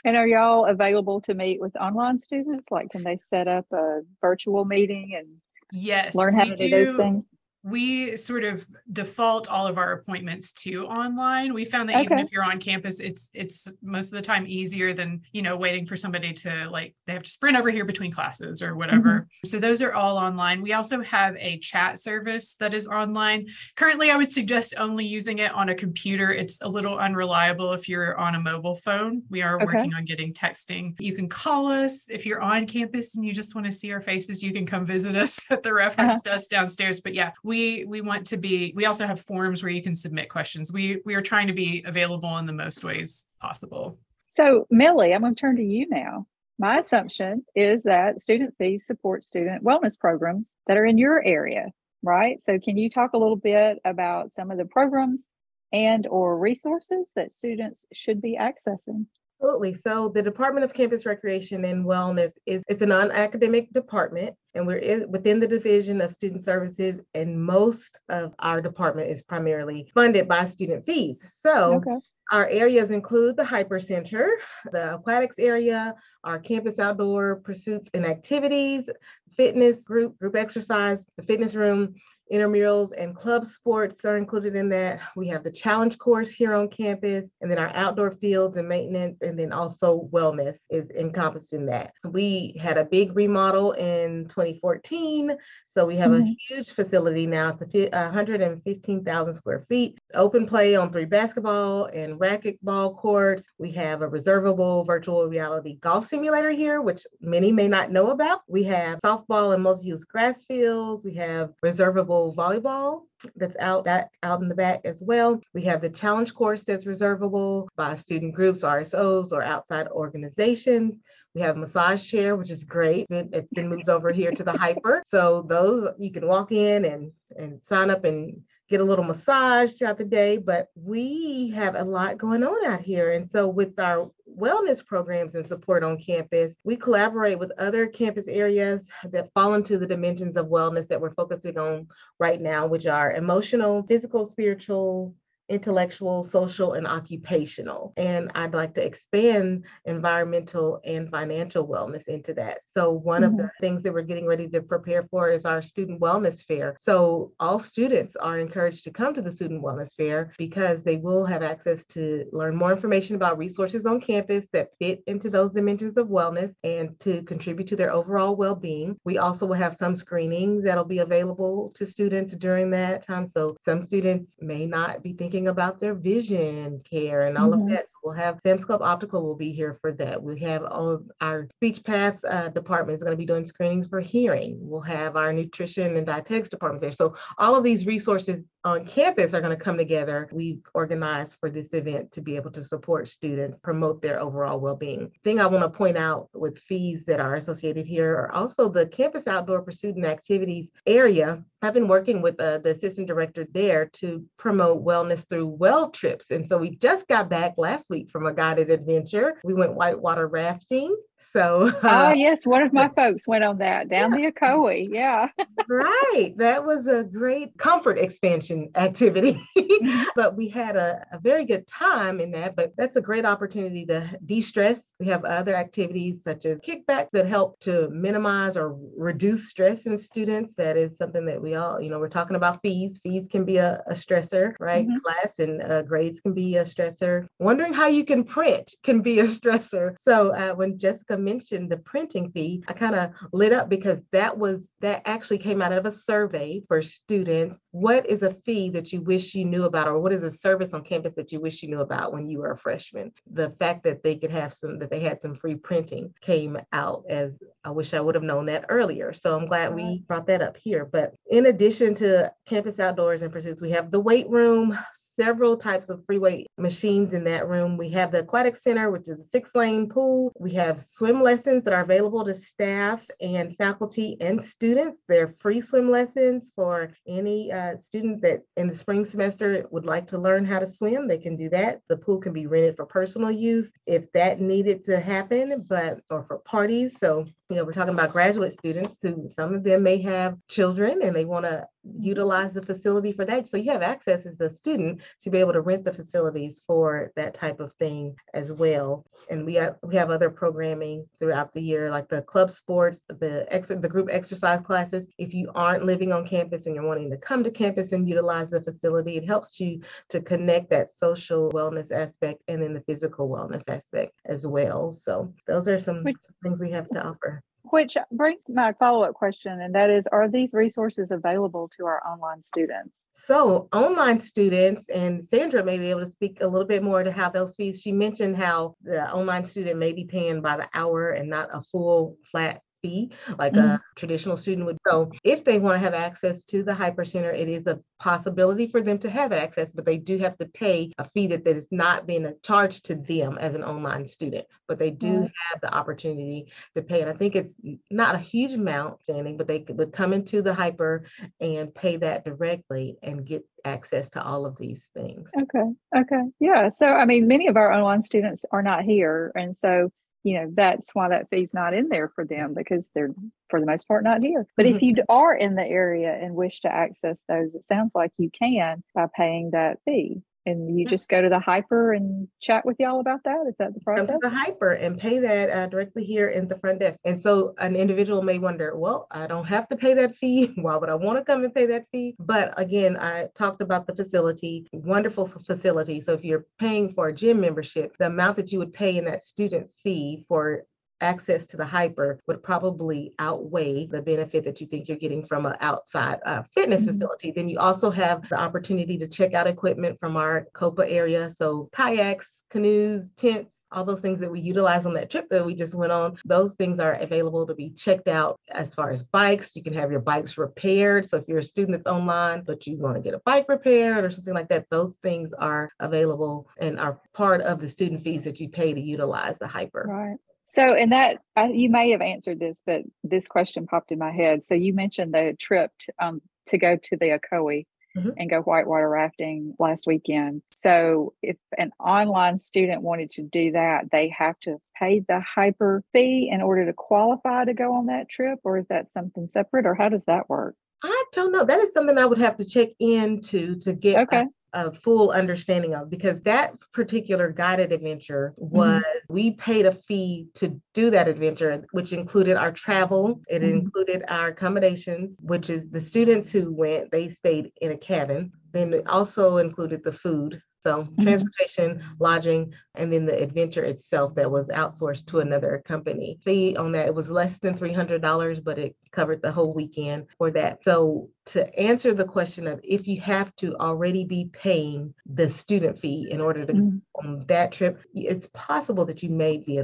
And 0.05 0.15
are 0.15 0.27
y'all 0.27 0.65
available 0.65 1.19
to 1.21 1.33
meet 1.33 1.59
with 1.59 1.75
online 1.75 2.19
students? 2.19 2.69
Like, 2.69 2.91
can 2.91 3.03
they 3.03 3.17
set 3.17 3.47
up 3.47 3.65
a 3.73 4.01
virtual 4.21 4.63
meeting 4.63 5.15
and 5.17 5.27
yes, 5.71 6.13
learn 6.13 6.37
how 6.37 6.45
to 6.45 6.55
do, 6.55 6.69
do 6.69 6.85
those 6.85 6.95
things? 6.95 7.25
We 7.65 8.15
sort 8.15 8.43
of 8.43 8.63
default 8.93 9.49
all 9.49 9.65
of 9.65 9.79
our 9.79 9.93
appointments 9.93 10.53
to 10.53 10.85
online. 10.85 11.51
We 11.51 11.65
found 11.65 11.89
that 11.89 11.95
okay. 11.95 12.03
even 12.03 12.19
if 12.19 12.31
you're 12.31 12.43
on 12.43 12.59
campus, 12.59 12.99
it's 12.99 13.31
it's 13.33 13.67
most 13.81 14.05
of 14.05 14.11
the 14.11 14.21
time 14.21 14.45
easier 14.45 14.93
than 14.93 15.23
you 15.31 15.41
know 15.41 15.57
waiting 15.57 15.87
for 15.87 15.97
somebody 15.97 16.31
to 16.33 16.69
like 16.69 16.93
they 17.07 17.13
have 17.13 17.23
to 17.23 17.31
sprint 17.31 17.57
over 17.57 17.71
here 17.71 17.83
between 17.83 18.11
classes 18.11 18.61
or 18.61 18.75
whatever. 18.75 19.21
Mm-hmm. 19.21 19.47
So 19.49 19.57
those 19.57 19.81
are 19.81 19.95
all 19.95 20.19
online. 20.19 20.61
We 20.61 20.73
also 20.73 21.01
have 21.01 21.35
a 21.37 21.57
chat 21.57 21.97
service 21.99 22.55
that 22.57 22.75
is 22.75 22.87
online. 22.87 23.47
Currently, 23.75 24.11
I 24.11 24.15
would 24.15 24.31
suggest 24.31 24.75
only 24.77 25.05
using 25.07 25.39
it 25.39 25.51
on 25.51 25.69
a 25.69 25.75
computer. 25.75 26.31
It's 26.31 26.61
a 26.61 26.69
little 26.69 26.99
unreliable 26.99 27.73
if 27.73 27.89
you're 27.89 28.15
on 28.15 28.35
a 28.35 28.39
mobile 28.39 28.75
phone. 28.75 29.23
We 29.31 29.41
are 29.41 29.55
okay. 29.55 29.65
working 29.65 29.95
on 29.95 30.05
getting 30.05 30.33
texting. 30.33 30.93
You 30.99 31.13
can 31.13 31.27
call 31.27 31.71
us 31.71 32.11
if 32.11 32.27
you're 32.27 32.41
on 32.41 32.67
campus 32.67 33.15
and 33.15 33.25
you 33.25 33.33
just 33.33 33.55
want 33.55 33.65
to 33.65 33.71
see 33.71 33.91
our 33.91 34.01
faces. 34.01 34.43
You 34.43 34.53
can 34.53 34.67
come 34.67 34.85
visit 34.85 35.15
us 35.15 35.43
at 35.49 35.63
the 35.63 35.73
reference 35.73 36.19
uh-huh. 36.19 36.35
desk 36.35 36.51
downstairs. 36.51 37.01
But 37.01 37.15
yeah, 37.15 37.31
we 37.41 37.54
we 37.55 37.85
we 37.85 38.01
want 38.01 38.27
to 38.27 38.37
be 38.37 38.73
we 38.75 38.85
also 38.85 39.07
have 39.07 39.21
forms 39.21 39.63
where 39.63 39.71
you 39.71 39.81
can 39.81 39.95
submit 39.95 40.29
questions. 40.29 40.71
We 40.71 41.01
we 41.05 41.15
are 41.15 41.21
trying 41.21 41.47
to 41.47 41.53
be 41.53 41.83
available 41.85 42.37
in 42.37 42.45
the 42.45 42.53
most 42.53 42.83
ways 42.83 43.23
possible. 43.39 43.97
So 44.29 44.67
millie 44.69 45.13
i'm 45.13 45.21
going 45.21 45.35
to 45.35 45.39
turn 45.39 45.55
to 45.57 45.63
you 45.63 45.87
now. 45.89 46.27
My 46.57 46.77
assumption 46.79 47.45
is 47.55 47.83
that 47.83 48.21
student 48.21 48.55
fees 48.57 48.85
support 48.85 49.23
student 49.23 49.63
wellness 49.63 49.97
programs 49.97 50.55
that 50.67 50.77
are 50.77 50.85
in 50.85 50.97
your 50.97 51.23
area 51.23 51.71
right? 52.05 52.41
So 52.43 52.59
can 52.59 52.77
you 52.77 52.89
talk 52.89 53.13
a 53.13 53.17
little 53.17 53.35
bit 53.35 53.79
about 53.83 54.31
some 54.31 54.51
of 54.51 54.59
the 54.59 54.65
programs 54.65 55.27
and 55.73 56.05
or 56.07 56.37
resources 56.37 57.11
that 57.15 57.31
students 57.31 57.85
should 57.91 58.21
be 58.21 58.37
accessing 58.39 59.07
Absolutely. 59.41 59.73
So 59.73 60.09
the 60.09 60.21
Department 60.21 60.63
of 60.63 60.73
Campus 60.73 61.05
Recreation 61.05 61.65
and 61.65 61.85
Wellness 61.85 62.31
is 62.45 62.63
it's 62.67 62.81
a 62.81 62.85
non-academic 62.85 63.71
department, 63.71 64.35
and 64.53 64.65
we're 64.65 64.77
in, 64.77 65.11
within 65.11 65.39
the 65.39 65.47
Division 65.47 65.99
of 66.01 66.11
Student 66.11 66.43
Services, 66.43 67.01
and 67.13 67.43
most 67.43 67.99
of 68.09 68.33
our 68.39 68.61
department 68.61 69.09
is 69.09 69.21
primarily 69.21 69.91
funded 69.93 70.27
by 70.27 70.45
student 70.45 70.85
fees. 70.85 71.21
So 71.41 71.75
okay. 71.75 71.99
Our 72.31 72.47
areas 72.47 72.89
include 72.89 73.37
the 73.37 73.45
Hyper 73.45 73.77
Center, 73.77 74.31
the 74.71 74.95
aquatics 74.95 75.37
area, 75.37 75.93
our 76.23 76.39
campus 76.39 76.79
outdoor 76.79 77.35
pursuits 77.35 77.87
and 77.93 78.03
activities, 78.03 78.89
fitness 79.37 79.83
group, 79.83 80.17
group 80.17 80.35
exercise, 80.35 81.05
the 81.17 81.23
fitness 81.23 81.53
room, 81.53 81.93
Intramurals 82.33 82.91
and 82.97 83.15
club 83.15 83.45
sports 83.45 84.03
are 84.03 84.17
included 84.17 84.55
in 84.55 84.67
that. 84.69 84.99
We 85.15 85.27
have 85.27 85.43
the 85.43 85.51
challenge 85.51 85.99
course 85.99 86.29
here 86.29 86.55
on 86.55 86.69
campus, 86.69 87.29
and 87.41 87.51
then 87.51 87.59
our 87.59 87.71
outdoor 87.75 88.11
fields 88.11 88.57
and 88.57 88.67
maintenance, 88.67 89.17
and 89.21 89.37
then 89.37 89.51
also 89.51 90.09
wellness 90.11 90.57
is 90.69 90.89
encompassed 90.89 91.53
in 91.53 91.67
that. 91.67 91.93
We 92.03 92.59
had 92.59 92.77
a 92.77 92.85
big 92.85 93.15
remodel 93.15 93.73
in 93.73 94.27
2014, 94.29 95.37
so 95.67 95.85
we 95.85 95.97
have 95.97 96.11
mm-hmm. 96.11 96.29
a 96.29 96.37
huge 96.47 96.71
facility 96.71 97.27
now. 97.27 97.55
It's 97.59 97.91
115,000 97.93 99.33
square 99.35 99.65
feet. 99.69 99.99
Open 100.13 100.45
play 100.45 100.75
on 100.75 100.91
three 100.91 101.05
basketball 101.05 101.85
and 101.85 102.19
racquetball 102.19 102.95
courts. 102.95 103.47
We 103.57 103.71
have 103.71 104.01
a 104.01 104.07
reservable 104.07 104.85
virtual 104.85 105.25
reality 105.27 105.77
golf 105.81 106.07
simulator 106.07 106.51
here, 106.51 106.81
which 106.81 107.05
many 107.21 107.51
may 107.51 107.67
not 107.67 107.91
know 107.91 108.11
about. 108.11 108.41
We 108.47 108.63
have 108.63 108.99
softball 108.99 109.53
and 109.53 109.63
multi-use 109.63 110.03
grass 110.03 110.45
fields. 110.45 111.03
We 111.05 111.15
have 111.15 111.51
reservable 111.63 112.35
volleyball 112.35 113.01
that's 113.35 113.55
out 113.59 113.85
that 113.85 114.09
out 114.21 114.41
in 114.41 114.47
the 114.47 114.55
back 114.55 114.81
as 114.85 115.01
well. 115.01 115.41
We 115.53 115.63
have 115.63 115.81
the 115.81 115.89
challenge 115.89 116.33
course 116.33 116.63
that's 116.63 116.85
reservable 116.85 117.67
by 117.75 117.95
student 117.95 118.35
groups, 118.35 118.61
RSOs, 118.61 119.31
or 119.31 119.41
outside 119.41 119.87
organizations. 119.87 120.99
We 121.33 121.41
have 121.41 121.57
massage 121.57 122.03
chair, 122.03 122.35
which 122.35 122.51
is 122.51 122.63
great. 122.63 123.07
It's 123.09 123.51
been 123.53 123.69
moved 123.69 123.89
over 123.89 124.11
here 124.11 124.31
to 124.31 124.43
the 124.43 124.51
hyper. 124.57 125.03
So 125.05 125.41
those 125.41 125.89
you 125.97 126.11
can 126.11 126.27
walk 126.27 126.51
in 126.51 126.85
and 126.85 127.11
and 127.37 127.61
sign 127.63 127.89
up 127.89 128.05
and 128.05 128.41
get 128.69 128.81
a 128.81 128.83
little 128.83 129.05
massage 129.05 129.73
throughout 129.73 129.97
the 129.97 130.05
day, 130.05 130.37
but 130.37 130.69
we 130.75 131.51
have 131.51 131.75
a 131.75 131.83
lot 131.83 132.17
going 132.17 132.43
on 132.43 132.65
out 132.65 132.81
here. 132.81 133.11
And 133.11 133.29
so, 133.29 133.47
with 133.47 133.79
our 133.79 134.09
wellness 134.37 134.85
programs 134.85 135.35
and 135.35 135.47
support 135.47 135.83
on 135.83 135.97
campus, 135.97 136.55
we 136.63 136.75
collaborate 136.75 137.39
with 137.39 137.51
other 137.57 137.87
campus 137.87 138.25
areas 138.27 138.87
that 139.11 139.31
fall 139.33 139.53
into 139.53 139.77
the 139.77 139.87
dimensions 139.87 140.35
of 140.35 140.47
wellness 140.47 140.87
that 140.87 140.99
we're 140.99 141.13
focusing 141.13 141.57
on 141.57 141.87
right 142.19 142.41
now, 142.41 142.67
which 142.67 142.87
are 142.87 143.13
emotional, 143.13 143.83
physical, 143.83 144.25
spiritual, 144.25 145.13
intellectual, 145.49 146.23
social, 146.23 146.73
and 146.73 146.87
occupational. 146.87 147.93
And 147.97 148.31
I'd 148.35 148.53
like 148.53 148.73
to 148.75 148.85
expand 148.85 149.65
environmental 149.85 150.81
and 150.85 151.09
financial 151.09 151.67
wellness 151.67 152.07
into 152.07 152.33
that. 152.35 152.59
So, 152.65 152.91
one 152.91 153.21
mm-hmm. 153.21 153.31
of 153.31 153.37
the 153.37 153.43
mm-hmm. 153.43 153.61
things 153.61 153.83
that 153.83 153.93
we're 153.93 154.01
getting 154.01 154.25
ready 154.25 154.47
to 154.49 154.61
prepare 154.61 155.03
for 155.03 155.29
is 155.29 155.45
our 155.45 155.61
student 155.61 156.01
wellness 156.01 156.43
fair. 156.43 156.75
So, 156.79 157.33
all 157.39 157.59
students 157.59 158.15
are 158.15 158.39
encouraged 158.39 158.83
to 158.85 158.91
come 158.91 159.13
to 159.13 159.21
the 159.21 159.31
student 159.31 159.63
wellness 159.63 159.95
fair 159.95 160.33
because 160.37 160.83
they 160.83 160.97
will 160.97 161.25
have 161.25 161.43
access 161.43 161.85
to 161.85 162.25
learn 162.31 162.55
more 162.55 162.71
information 162.71 163.15
about 163.15 163.37
resources 163.37 163.85
on 163.85 164.01
campus 164.01 164.47
that 164.53 164.69
fit 164.79 165.03
into 165.07 165.29
those 165.29 165.51
dimensions 165.51 165.97
of 165.97 166.07
wellness 166.07 166.53
and 166.63 166.99
to 166.99 167.21
contribute 167.23 167.67
to 167.67 167.75
their 167.75 167.93
overall 167.93 168.35
well 168.35 168.55
being. 168.55 168.97
We 169.05 169.17
also 169.17 169.45
will 169.45 169.55
have 169.55 169.75
some 169.75 169.95
screenings 169.95 170.63
that'll 170.63 170.83
be 170.83 170.99
available 170.99 171.71
to 171.75 171.85
students 171.85 172.31
during 172.35 172.71
that 172.71 173.05
time. 173.05 173.25
So, 173.27 173.57
some 173.61 173.83
students 173.83 174.33
may 174.39 174.65
not 174.65 175.03
be 175.03 175.13
thinking 175.13 175.34
thinking 175.35 175.49
about 175.49 175.81
their 175.81 175.93
vision 175.93 176.81
care 176.89 177.27
and 177.27 177.37
all 177.37 177.49
mm-hmm. 177.49 177.63
of 177.63 177.69
that. 177.69 177.91
So 177.91 177.95
we'll 178.05 178.13
have 178.13 178.39
Sam's 178.41 178.63
Club 178.63 178.81
Optical 178.81 179.21
will 179.21 179.35
be 179.35 179.51
here 179.51 179.77
for 179.81 179.91
that. 179.91 180.23
We 180.23 180.39
have 180.39 180.63
all 180.63 181.01
our 181.19 181.49
speech 181.57 181.83
paths 181.83 182.23
uh, 182.23 182.47
department 182.49 182.95
is 182.95 183.03
going 183.03 183.11
to 183.11 183.17
be 183.17 183.25
doing 183.25 183.43
screenings 183.43 183.85
for 183.85 183.99
hearing. 183.99 184.57
We'll 184.61 184.79
have 184.79 185.17
our 185.17 185.33
nutrition 185.33 185.97
and 185.97 186.05
dietetics 186.05 186.47
departments 186.47 186.83
there. 186.83 186.91
So 186.91 187.15
all 187.37 187.53
of 187.53 187.65
these 187.65 187.85
resources 187.85 188.43
on 188.65 188.83
campus 188.83 189.33
are 189.33 189.41
going 189.41 189.55
to 189.55 189.63
come 189.63 189.77
together. 189.77 190.27
We've 190.31 190.61
organized 190.73 191.37
for 191.39 191.51
this 191.51 191.71
event 191.73 192.11
to 192.13 192.21
be 192.21 192.35
able 192.35 192.49
to 192.51 192.63
support 192.63 193.07
students, 193.07 193.59
promote 193.59 194.01
their 194.01 194.19
overall 194.19 194.59
well-being. 194.59 195.11
Thing 195.23 195.39
I 195.39 195.45
want 195.45 195.63
to 195.63 195.69
point 195.69 195.97
out 195.97 196.29
with 196.33 196.57
fees 196.57 197.05
that 197.05 197.19
are 197.19 197.35
associated 197.35 197.85
here 197.85 198.11
are 198.15 198.31
also 198.31 198.67
the 198.67 198.87
campus 198.87 199.27
outdoor 199.27 199.61
pursuit 199.61 199.95
and 199.95 200.05
activities 200.05 200.69
area. 200.87 201.43
I've 201.61 201.75
been 201.75 201.87
working 201.87 202.23
with 202.23 202.39
uh, 202.41 202.57
the 202.57 202.71
assistant 202.71 203.07
director 203.07 203.45
there 203.53 203.85
to 203.99 204.25
promote 204.37 204.83
wellness 204.83 205.29
through 205.29 205.47
well 205.47 205.91
trips. 205.91 206.31
And 206.31 206.47
so 206.47 206.57
we 206.57 206.71
just 206.71 207.07
got 207.07 207.29
back 207.29 207.53
last 207.57 207.91
week 207.91 208.09
from 208.09 208.25
a 208.25 208.33
guided 208.33 208.71
adventure. 208.71 209.39
We 209.43 209.53
went 209.53 209.75
whitewater 209.75 210.27
rafting 210.27 210.95
so, 211.35 211.69
uh, 211.83 212.11
oh 212.11 212.13
yes, 212.13 212.45
one 212.45 212.61
of 212.61 212.71
my 212.81 212.87
folks 212.89 213.27
went 213.27 213.43
on 213.43 213.57
that 213.57 213.89
down 213.89 214.17
yeah. 214.17 214.31
the 214.31 214.39
Ocoee. 214.39 214.87
Yeah, 214.89 215.27
right. 215.67 216.33
That 216.37 216.63
was 216.63 216.87
a 216.87 217.03
great 217.03 217.57
comfort 217.57 217.97
expansion 217.99 218.69
activity, 218.75 219.33
mm-hmm. 219.57 220.03
but 220.15 220.37
we 220.37 220.47
had 220.47 220.77
a, 220.77 221.05
a 221.11 221.19
very 221.19 221.43
good 221.43 221.67
time 221.67 222.21
in 222.21 222.31
that. 222.31 222.55
But 222.55 222.71
that's 222.77 222.95
a 222.95 223.01
great 223.01 223.25
opportunity 223.25 223.85
to 223.87 224.09
de-stress 224.25 224.79
We 224.99 225.07
have 225.07 225.25
other 225.25 225.53
activities 225.53 226.23
such 226.23 226.45
as 226.45 226.59
kickbacks 226.59 227.09
that 227.11 227.27
help 227.27 227.59
to 227.61 227.89
minimize 227.89 228.55
or 228.55 228.77
reduce 228.97 229.49
stress 229.49 229.85
in 229.85 229.97
students. 229.97 230.55
That 230.55 230.77
is 230.77 230.97
something 230.97 231.25
that 231.25 231.41
we 231.41 231.55
all, 231.55 231.81
you 231.81 231.89
know, 231.89 231.99
we're 231.99 232.07
talking 232.07 232.37
about 232.37 232.61
fees. 232.61 232.99
Fees 233.03 233.27
can 233.27 233.43
be 233.43 233.57
a, 233.57 233.83
a 233.87 233.93
stressor, 233.93 234.53
right? 234.59 234.87
Mm-hmm. 234.87 234.99
Class 235.03 235.39
and 235.39 235.61
uh, 235.61 235.81
grades 235.81 236.21
can 236.21 236.33
be 236.33 236.55
a 236.57 236.63
stressor. 236.63 237.27
Wondering 237.39 237.73
how 237.73 237.87
you 237.87 238.05
can 238.05 238.23
print 238.23 238.73
can 238.83 239.01
be 239.01 239.19
a 239.19 239.23
stressor. 239.27 239.95
So 240.07 240.33
uh, 240.33 240.53
when 240.53 240.77
Jessica 240.77 241.17
mentioned 241.17 241.69
the 241.69 241.77
printing 241.77 242.31
fee, 242.31 242.63
I 242.67 242.73
kind 242.73 242.95
of 242.95 243.11
lit 243.33 243.53
up 243.53 243.69
because 243.69 244.01
that 244.11 244.37
was 244.37 244.67
that 244.81 245.01
actually 245.05 245.39
came 245.39 245.61
out 245.61 245.71
of 245.71 245.85
a 245.85 245.91
survey 245.91 246.61
for 246.67 246.81
students. 246.81 247.65
What 247.71 248.09
is 248.09 248.21
a 248.21 248.35
fee 248.45 248.69
that 248.69 248.93
you 248.93 249.01
wish 249.01 249.35
you 249.35 249.43
knew 249.43 249.63
about, 249.63 249.87
or 249.87 249.99
what 249.99 250.13
is 250.13 250.23
a 250.23 250.31
service 250.31 250.73
on 250.73 250.83
campus 250.83 251.13
that 251.15 251.31
you 251.31 251.39
wish 251.39 251.63
you 251.63 251.69
knew 251.69 251.81
about 251.81 252.13
when 252.13 252.29
you 252.29 252.39
were 252.39 252.51
a 252.51 252.57
freshman? 252.57 253.11
The 253.31 253.49
fact 253.59 253.83
that 253.83 254.03
they 254.03 254.15
could 254.15 254.31
have 254.31 254.53
some, 254.53 254.79
that 254.85 254.95
they 254.95 255.03
had 255.03 255.19
some 255.19 255.35
free 255.35 255.55
printing 255.55 256.13
came 256.21 256.57
out 256.71 257.03
as 257.09 257.31
I 257.63 257.71
wish 257.71 257.93
I 257.93 258.01
would 258.01 258.13
have 258.15 258.23
known 258.23 258.45
that 258.45 258.65
earlier. 258.69 259.13
So 259.13 259.35
I'm 259.35 259.47
glad 259.47 259.73
we 259.73 260.03
brought 260.07 260.27
that 260.27 260.43
up 260.43 260.57
here. 260.57 260.85
But 260.85 261.15
in 261.29 261.47
addition 261.47 261.95
to 261.95 262.31
campus 262.45 262.79
outdoors 262.79 263.23
and 263.23 263.33
pursuits, 263.33 263.61
we 263.61 263.71
have 263.71 263.89
the 263.89 263.99
weight 263.99 264.29
room, 264.29 264.77
several 265.15 265.57
types 265.57 265.89
of 265.89 266.05
free 266.05 266.17
weight 266.17 266.47
machines 266.57 267.13
in 267.13 267.23
that 267.25 267.47
room. 267.47 267.77
We 267.77 267.89
have 267.91 268.11
the 268.11 268.19
aquatic 268.19 268.55
center, 268.55 268.91
which 268.91 269.07
is 269.07 269.19
a 269.19 269.23
six 269.27 269.51
lane 269.55 269.89
pool. 269.89 270.31
We 270.39 270.53
have 270.53 270.81
swim 270.81 271.21
lessons 271.21 271.63
that 271.63 271.73
are 271.73 271.83
available 271.83 272.25
to 272.25 272.33
staff 272.33 273.05
and 273.21 273.55
faculty 273.57 274.17
and 274.21 274.43
students. 274.43 275.03
They're 275.07 275.35
free 275.39 275.61
swim 275.61 275.89
lessons 275.89 276.51
for 276.55 276.91
any 277.07 277.51
uh, 277.51 277.77
student 277.77 278.21
that 278.21 278.41
in 278.57 278.67
the 278.67 278.75
spring 278.75 279.05
semester 279.05 279.65
would 279.71 279.85
like 279.85 280.07
to 280.07 280.17
learn 280.17 280.45
how 280.45 280.59
to 280.59 280.67
swim. 280.67 281.07
They 281.07 281.17
can 281.17 281.35
do 281.35 281.49
that. 281.49 281.81
The 281.87 281.97
pool 281.97 282.19
can 282.19 282.33
be 282.33 282.47
rented 282.47 282.75
for 282.75 282.85
personal 282.85 283.31
use 283.31 283.71
if 283.85 284.11
that 284.13 284.39
needed 284.39 284.85
to 284.85 284.99
happen, 284.99 285.65
but 285.67 285.99
or 286.09 286.23
for 286.23 286.39
parties. 286.39 286.97
So 286.99 287.25
you 287.49 287.55
know, 287.55 287.63
we're 287.63 287.73
talking 287.73 287.93
about 287.93 288.11
graduate 288.11 288.53
students 288.53 289.01
who 289.03 289.27
some 289.27 289.53
of 289.53 289.63
them 289.63 289.83
may 289.83 290.01
have 290.01 290.35
children 290.47 291.01
and 291.03 291.15
they 291.15 291.25
want 291.25 291.45
to 291.45 291.67
utilize 291.99 292.53
the 292.53 292.61
facility 292.61 293.11
for 293.11 293.25
that. 293.25 293.47
So 293.47 293.57
you 293.57 293.71
have 293.71 293.83
access 293.83 294.25
as 294.25 294.39
a 294.39 294.51
student 294.51 295.01
to 295.21 295.29
be 295.29 295.37
able 295.37 295.53
to 295.53 295.61
rent 295.61 295.85
the 295.85 295.93
facilities 295.93 296.61
for 296.65 297.11
that 297.15 297.35
type 297.35 297.59
of 297.59 297.71
thing 297.73 298.15
as 298.33 298.51
well. 298.51 299.05
And 299.29 299.45
we 299.45 299.53
have 299.55 299.75
we 299.83 299.95
have 299.95 300.09
other 300.09 300.31
programming 300.31 301.05
throughout 301.19 301.53
the 301.53 301.61
year, 301.61 301.91
like 301.91 302.09
the 302.09 302.23
club 302.23 302.49
sports, 302.49 303.01
the 303.07 303.45
ex- 303.53 303.67
the 303.67 303.89
group 303.89 304.09
exercise 304.11 304.61
classes. 304.61 305.07
If 305.19 305.33
you 305.33 305.51
aren't 305.53 305.85
living 305.85 306.11
on 306.11 306.27
campus 306.27 306.65
and 306.65 306.73
you're 306.73 306.87
wanting 306.87 307.11
to 307.11 307.17
come 307.17 307.43
to 307.43 307.51
campus 307.51 307.91
and 307.91 308.09
utilize 308.09 308.49
the 308.49 308.61
facility, 308.61 309.17
it 309.17 309.27
helps 309.27 309.59
you 309.59 309.81
to 310.09 310.19
connect 310.19 310.71
that 310.71 310.89
social 310.89 311.51
wellness 311.51 311.91
aspect 311.91 312.41
and 312.47 312.61
then 312.61 312.73
the 312.73 312.81
physical 312.81 313.29
wellness 313.29 313.63
aspect 313.67 314.13
as 314.25 314.47
well. 314.47 314.91
So 314.91 315.31
those 315.45 315.67
are 315.67 315.77
some 315.77 316.03
things 316.43 316.59
we 316.59 316.71
have 316.71 316.89
to 316.89 317.05
offer. 317.05 317.43
Which 317.71 317.97
brings 318.11 318.43
my 318.47 318.73
follow 318.73 319.03
up 319.03 319.13
question, 319.13 319.61
and 319.61 319.73
that 319.75 319.89
is 319.89 320.07
Are 320.07 320.27
these 320.27 320.53
resources 320.53 321.11
available 321.11 321.69
to 321.77 321.85
our 321.85 322.01
online 322.05 322.41
students? 322.41 322.99
So, 323.13 323.69
online 323.73 324.19
students, 324.19 324.87
and 324.89 325.25
Sandra 325.25 325.63
may 325.63 325.77
be 325.77 325.89
able 325.89 326.01
to 326.01 326.11
speak 326.11 326.39
a 326.41 326.47
little 326.47 326.67
bit 326.67 326.83
more 326.83 327.03
to 327.03 327.11
how 327.11 327.29
those 327.29 327.55
fees. 327.55 327.81
She 327.81 327.91
mentioned 327.91 328.37
how 328.37 328.75
the 328.83 329.11
online 329.11 329.45
student 329.45 329.79
may 329.79 329.93
be 329.93 330.03
paying 330.03 330.41
by 330.41 330.57
the 330.57 330.67
hour 330.73 331.11
and 331.11 331.29
not 331.29 331.49
a 331.53 331.63
full 331.71 332.17
flat 332.31 332.61
fee 332.85 333.11
like 333.39 333.53
mm-hmm. 333.53 333.67
a 333.67 333.81
traditional 333.95 334.37
student 334.37 334.65
would. 334.65 334.77
So 334.87 335.11
if 335.23 335.43
they 335.43 335.59
want 335.59 335.75
to 335.75 335.79
have 335.79 335.93
access 335.93 336.43
to 336.45 336.63
the 336.63 336.73
Hyper 336.73 337.03
Center, 337.03 337.31
it 337.31 337.49
is 337.49 337.65
a 337.67 337.79
possibility 337.99 338.67
for 338.67 338.81
them 338.81 338.99
to 338.99 339.09
have 339.09 339.31
access, 339.31 339.71
but 339.71 339.85
they 339.85 339.97
do 339.97 340.17
have 340.19 340.37
to 340.37 340.45
pay 340.45 340.91
a 340.97 341.09
fee 341.09 341.27
that, 341.27 341.45
that 341.45 341.55
is 341.55 341.67
not 341.71 342.05
being 342.05 342.31
charged 342.43 342.85
to 342.85 342.95
them 342.95 343.37
as 343.39 343.55
an 343.55 343.63
online 343.63 344.07
student. 344.07 344.45
But 344.67 344.79
they 344.79 344.91
do 344.91 345.07
mm-hmm. 345.07 345.23
have 345.23 345.61
the 345.61 345.73
opportunity 345.73 346.51
to 346.75 346.81
pay. 346.81 347.01
And 347.01 347.09
I 347.09 347.13
think 347.13 347.35
it's 347.35 347.53
not 347.89 348.15
a 348.15 348.19
huge 348.19 348.53
amount, 348.53 349.01
standing, 349.01 349.37
but 349.37 349.47
they 349.47 349.65
would 349.69 349.93
come 349.93 350.13
into 350.13 350.41
the 350.41 350.53
Hyper 350.53 351.05
and 351.39 351.73
pay 351.73 351.97
that 351.97 352.25
directly 352.25 352.97
and 353.01 353.25
get 353.25 353.43
access 353.63 354.09
to 354.11 354.23
all 354.23 354.45
of 354.45 354.57
these 354.57 354.87
things. 354.93 355.29
Okay. 355.35 355.71
Okay. 355.97 356.21
Yeah. 356.39 356.69
So, 356.69 356.87
I 356.87 357.05
mean, 357.05 357.27
many 357.27 357.47
of 357.47 357.57
our 357.57 357.71
online 357.71 358.01
students 358.01 358.45
are 358.51 358.61
not 358.61 358.83
here. 358.83 359.31
And 359.35 359.57
so 359.57 359.89
you 360.25 360.39
know 360.39 360.49
that's 360.53 360.93
why 360.93 361.07
that 361.07 361.29
fee's 361.29 361.53
not 361.53 361.73
in 361.73 361.87
there 361.87 362.09
for 362.09 362.25
them 362.25 362.53
because 362.53 362.89
they're 362.93 363.13
for 363.47 363.59
the 363.59 363.65
most 363.65 363.87
part 363.87 364.03
not 364.03 364.21
here 364.21 364.45
but 364.57 364.65
mm-hmm. 364.65 364.75
if 364.75 364.81
you 364.81 364.95
are 365.07 365.33
in 365.33 365.55
the 365.55 365.65
area 365.65 366.11
and 366.11 366.35
wish 366.35 366.61
to 366.61 366.67
access 366.67 367.23
those 367.29 367.53
it 367.53 367.65
sounds 367.65 367.91
like 367.93 368.11
you 368.17 368.29
can 368.31 368.83
by 368.95 369.05
paying 369.15 369.51
that 369.51 369.77
fee 369.85 370.21
and 370.45 370.79
you 370.79 370.87
just 370.87 371.09
go 371.09 371.21
to 371.21 371.29
the 371.29 371.39
hyper 371.39 371.93
and 371.93 372.27
chat 372.41 372.65
with 372.65 372.77
y'all 372.79 372.99
about 372.99 373.23
that? 373.25 373.45
Is 373.47 373.55
that 373.59 373.73
the 373.73 373.79
process 373.79 373.95
come 374.07 374.19
to 374.19 374.29
the 374.29 374.29
hyper 374.29 374.73
and 374.73 374.97
pay 374.97 375.19
that 375.19 375.49
uh, 375.49 375.67
directly 375.67 376.03
here 376.03 376.29
in 376.29 376.47
the 376.47 376.57
front 376.57 376.79
desk. 376.79 376.99
And 377.03 377.19
so 377.19 377.53
an 377.59 377.75
individual 377.75 378.21
may 378.21 378.39
wonder 378.39 378.75
well 378.75 379.07
i 379.11 379.27
don't 379.27 379.45
have 379.45 379.67
to 379.69 379.75
pay 379.75 379.93
that 379.93 380.15
fee. 380.15 380.47
Why 380.55 380.75
would 380.75 380.89
i 380.89 380.95
want 380.95 381.19
to 381.19 381.25
come 381.25 381.43
and 381.43 381.53
pay 381.53 381.65
that 381.67 381.85
fee? 381.91 382.15
But 382.19 382.53
again 382.59 382.97
i 382.97 383.27
talked 383.35 383.61
about 383.61 383.87
the 383.87 383.95
facility 383.95 384.67
wonderful 384.71 385.25
facility. 385.25 386.01
So 386.01 386.13
if 386.13 386.23
you're 386.23 386.45
paying 386.59 386.93
for 386.93 387.07
a 387.07 387.13
gym 387.13 387.41
membership 387.41 387.95
the 387.97 388.07
amount 388.07 388.37
that 388.37 388.51
you 388.51 388.59
would 388.59 388.73
pay 388.73 388.97
in 388.97 389.05
that 389.05 389.23
student 389.23 389.69
fee 389.83 390.25
for 390.27 390.63
access 391.05 391.45
to 391.47 391.57
the 391.57 391.65
hyper 391.65 392.19
would 392.27 392.41
probably 392.41 393.13
outweigh 393.19 393.85
the 393.85 394.01
benefit 394.01 394.43
that 394.45 394.59
you 394.59 394.67
think 394.67 394.87
you're 394.87 394.97
getting 394.97 395.25
from 395.25 395.45
an 395.45 395.55
outside 395.61 396.19
uh, 396.25 396.43
fitness 396.53 396.81
mm-hmm. 396.81 396.91
facility. 396.91 397.31
Then 397.31 397.49
you 397.49 397.59
also 397.59 397.91
have 397.91 398.27
the 398.29 398.39
opportunity 398.39 398.97
to 398.97 399.07
check 399.07 399.33
out 399.33 399.47
equipment 399.47 399.99
from 399.99 400.17
our 400.17 400.47
COPA 400.53 400.89
area. 400.89 401.31
So 401.31 401.69
kayaks, 401.73 402.43
canoes, 402.49 403.11
tents, 403.17 403.51
all 403.71 403.83
those 403.83 403.99
things 403.99 404.19
that 404.19 404.31
we 404.31 404.39
utilize 404.39 404.85
on 404.85 404.93
that 404.93 405.09
trip 405.09 405.27
that 405.29 405.45
we 405.45 405.53
just 405.53 405.75
went 405.75 405.91
on, 405.91 406.17
those 406.23 406.53
things 406.55 406.79
are 406.79 406.93
available 406.93 407.45
to 407.45 407.53
be 407.53 407.71
checked 407.71 408.07
out 408.07 408.39
as 408.51 408.73
far 408.73 408.91
as 408.91 409.03
bikes. 409.03 409.55
You 409.55 409.63
can 409.63 409.73
have 409.73 409.91
your 409.91 409.99
bikes 409.99 410.37
repaired. 410.37 411.07
So 411.07 411.17
if 411.17 411.25
you're 411.27 411.39
a 411.39 411.43
student 411.43 411.77
that's 411.77 411.93
online, 411.93 412.43
but 412.45 412.65
you 412.65 412.77
want 412.77 412.95
to 412.95 413.01
get 413.01 413.13
a 413.13 413.21
bike 413.25 413.47
repaired 413.49 414.05
or 414.05 414.11
something 414.11 414.33
like 414.33 414.49
that, 414.49 414.67
those 414.69 414.95
things 415.03 415.33
are 415.33 415.69
available 415.79 416.47
and 416.57 416.79
are 416.79 417.01
part 417.13 417.41
of 417.41 417.59
the 417.59 417.67
student 417.67 418.03
fees 418.03 418.23
that 418.23 418.39
you 418.39 418.49
pay 418.49 418.73
to 418.73 418.81
utilize 418.81 419.37
the 419.39 419.47
hyper. 419.47 419.85
Right. 419.89 420.17
So, 420.45 420.73
and 420.73 420.91
that 420.91 421.17
I, 421.35 421.47
you 421.47 421.69
may 421.69 421.91
have 421.91 422.01
answered 422.01 422.39
this, 422.39 422.61
but 422.65 422.81
this 423.03 423.27
question 423.27 423.67
popped 423.67 423.91
in 423.91 423.99
my 423.99 424.11
head. 424.11 424.45
So, 424.45 424.55
you 424.55 424.73
mentioned 424.73 425.13
the 425.13 425.35
trip 425.39 425.71
to, 425.79 425.93
um, 425.99 426.21
to 426.47 426.57
go 426.57 426.77
to 426.77 426.97
the 426.97 427.19
Ocoee 427.19 427.65
mm-hmm. 427.97 428.09
and 428.17 428.29
go 428.29 428.41
whitewater 428.41 428.89
rafting 428.89 429.55
last 429.59 429.87
weekend. 429.87 430.43
So, 430.55 431.13
if 431.21 431.37
an 431.57 431.71
online 431.79 432.37
student 432.37 432.81
wanted 432.81 433.11
to 433.11 433.23
do 433.23 433.53
that, 433.53 433.91
they 433.91 434.09
have 434.09 434.39
to 434.41 434.57
pay 434.79 435.03
the 435.07 435.19
hyper 435.19 435.83
fee 435.93 436.29
in 436.31 436.41
order 436.41 436.65
to 436.65 436.73
qualify 436.73 437.45
to 437.45 437.53
go 437.53 437.73
on 437.73 437.87
that 437.87 438.09
trip, 438.09 438.39
or 438.43 438.57
is 438.57 438.67
that 438.67 438.93
something 438.93 439.27
separate, 439.27 439.65
or 439.65 439.73
how 439.73 439.89
does 439.89 440.05
that 440.05 440.29
work? 440.29 440.55
I 440.83 441.03
don't 441.13 441.31
know. 441.31 441.43
That 441.43 441.59
is 441.59 441.73
something 441.73 441.97
I 441.97 442.05
would 442.05 442.19
have 442.19 442.37
to 442.37 442.45
check 442.45 442.69
into 442.79 443.55
to 443.61 443.73
get 443.73 443.97
okay 444.03 444.25
a 444.55 444.71
full 444.71 445.11
understanding 445.11 445.75
of 445.75 445.89
because 445.89 446.21
that 446.21 446.53
particular 446.73 447.31
guided 447.31 447.71
adventure 447.71 448.33
mm-hmm. 448.39 448.55
was 448.55 448.83
mm-hmm. 448.83 449.13
we 449.13 449.31
paid 449.31 449.65
a 449.65 449.73
fee 449.73 450.27
to 450.33 450.59
do 450.73 450.89
that 450.89 451.07
adventure 451.07 451.65
which 451.71 451.93
included 451.93 452.37
our 452.37 452.51
travel 452.51 453.21
it 453.27 453.41
mm-hmm. 453.41 453.59
included 453.59 454.03
our 454.07 454.29
accommodations 454.29 455.17
which 455.21 455.49
is 455.49 455.69
the 455.71 455.81
students 455.81 456.31
who 456.31 456.53
went 456.53 456.89
they 456.91 457.09
stayed 457.09 457.51
in 457.61 457.71
a 457.71 457.77
cabin 457.77 458.31
then 458.53 458.73
it 458.73 458.87
also 458.87 459.37
included 459.37 459.83
the 459.83 459.91
food 459.91 460.41
so 460.65 460.81
mm-hmm. 460.81 461.03
transportation, 461.03 461.83
lodging, 461.99 462.51
and 462.73 462.91
then 462.91 463.05
the 463.05 463.21
adventure 463.21 463.63
itself 463.63 464.15
that 464.15 464.31
was 464.31 464.47
outsourced 464.47 465.05
to 465.07 465.19
another 465.19 465.61
company. 465.63 466.17
Fee 466.25 466.57
on 466.57 466.71
that 466.71 466.87
it 466.87 466.95
was 466.95 467.07
less 467.07 467.37
than 467.37 467.55
three 467.55 467.71
hundred 467.71 468.01
dollars, 468.01 468.39
but 468.39 468.57
it 468.57 468.75
covered 468.91 469.21
the 469.21 469.31
whole 469.31 469.53
weekend 469.53 470.07
for 470.17 470.31
that. 470.31 470.63
So 470.63 471.11
to 471.25 471.59
answer 471.59 471.93
the 471.93 472.05
question 472.05 472.47
of 472.47 472.59
if 472.63 472.87
you 472.87 473.01
have 473.01 473.35
to 473.37 473.55
already 473.57 474.05
be 474.05 474.29
paying 474.31 474.93
the 475.05 475.29
student 475.29 475.79
fee 475.79 476.07
in 476.11 476.21
order 476.21 476.45
to 476.45 476.53
mm-hmm. 476.53 476.77
on 476.95 477.25
that 477.27 477.51
trip, 477.51 477.81
it's 477.93 478.29
possible 478.33 478.85
that 478.85 479.01
you 479.01 479.09
may 479.09 479.37
be 479.37 479.61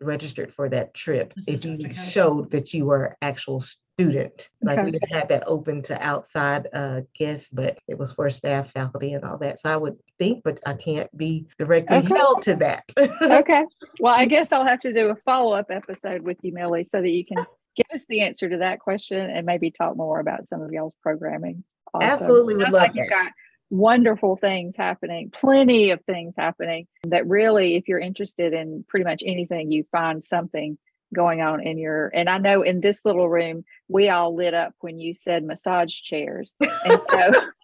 registered 0.00 0.52
for 0.52 0.68
that 0.68 0.94
trip 0.94 1.32
if 1.46 1.64
you 1.64 1.92
showed 1.92 2.50
that 2.50 2.72
you 2.72 2.86
were 2.86 3.16
actual 3.20 3.62
student. 3.98 4.48
Like 4.62 4.78
okay. 4.78 4.86
we 4.86 4.90
didn't 4.92 5.12
have 5.12 5.28
that 5.28 5.44
open 5.46 5.82
to 5.82 6.02
outside 6.02 6.68
uh, 6.72 7.02
guests, 7.16 7.48
but 7.52 7.78
it 7.86 7.98
was 7.98 8.12
for 8.12 8.28
staff, 8.30 8.70
faculty, 8.72 9.12
and 9.12 9.24
all 9.24 9.38
that. 9.38 9.60
So 9.60 9.70
I 9.70 9.76
would 9.76 9.96
think, 10.18 10.42
but 10.42 10.58
I 10.66 10.74
can't 10.74 11.14
be 11.16 11.46
directly 11.58 11.98
okay. 11.98 12.08
held 12.08 12.42
to 12.42 12.56
that. 12.56 12.84
okay. 13.22 13.64
Well, 14.00 14.14
I 14.14 14.24
guess 14.24 14.52
I'll 14.52 14.66
have 14.66 14.80
to 14.80 14.92
do 14.92 15.10
a 15.10 15.16
follow 15.24 15.52
up 15.52 15.66
episode 15.70 16.22
with 16.22 16.38
you, 16.42 16.52
Millie, 16.52 16.82
so 16.82 17.00
that 17.00 17.10
you 17.10 17.24
can 17.24 17.44
give 17.76 17.86
us 17.92 18.04
the 18.08 18.20
answer 18.20 18.48
to 18.48 18.58
that 18.58 18.80
question 18.80 19.30
and 19.30 19.46
maybe 19.46 19.70
talk 19.70 19.96
more 19.96 20.20
about 20.20 20.48
some 20.48 20.62
of 20.62 20.72
y'all's 20.72 20.94
programming. 21.02 21.64
Also. 21.92 22.06
Absolutely, 22.06 22.54
would 22.56 22.64
love 22.64 22.72
like 22.72 22.94
that. 22.94 23.08
got 23.08 23.32
wonderful 23.70 24.36
things 24.36 24.74
happening, 24.76 25.30
plenty 25.30 25.90
of 25.90 26.02
things 26.04 26.34
happening 26.36 26.86
that 27.04 27.26
really, 27.26 27.76
if 27.76 27.88
you're 27.88 28.00
interested 28.00 28.52
in 28.52 28.84
pretty 28.88 29.04
much 29.04 29.22
anything, 29.26 29.70
you 29.70 29.84
find 29.90 30.24
something 30.24 30.78
going 31.14 31.40
on 31.40 31.64
in 31.64 31.78
your 31.78 32.08
and 32.08 32.28
i 32.28 32.38
know 32.38 32.62
in 32.62 32.80
this 32.80 33.04
little 33.04 33.28
room 33.28 33.64
we 33.86 34.08
all 34.08 34.34
lit 34.34 34.52
up 34.52 34.74
when 34.80 34.98
you 34.98 35.14
said 35.14 35.44
massage 35.44 35.92
chairs 35.92 36.54
and 36.60 37.00
so 37.08 37.30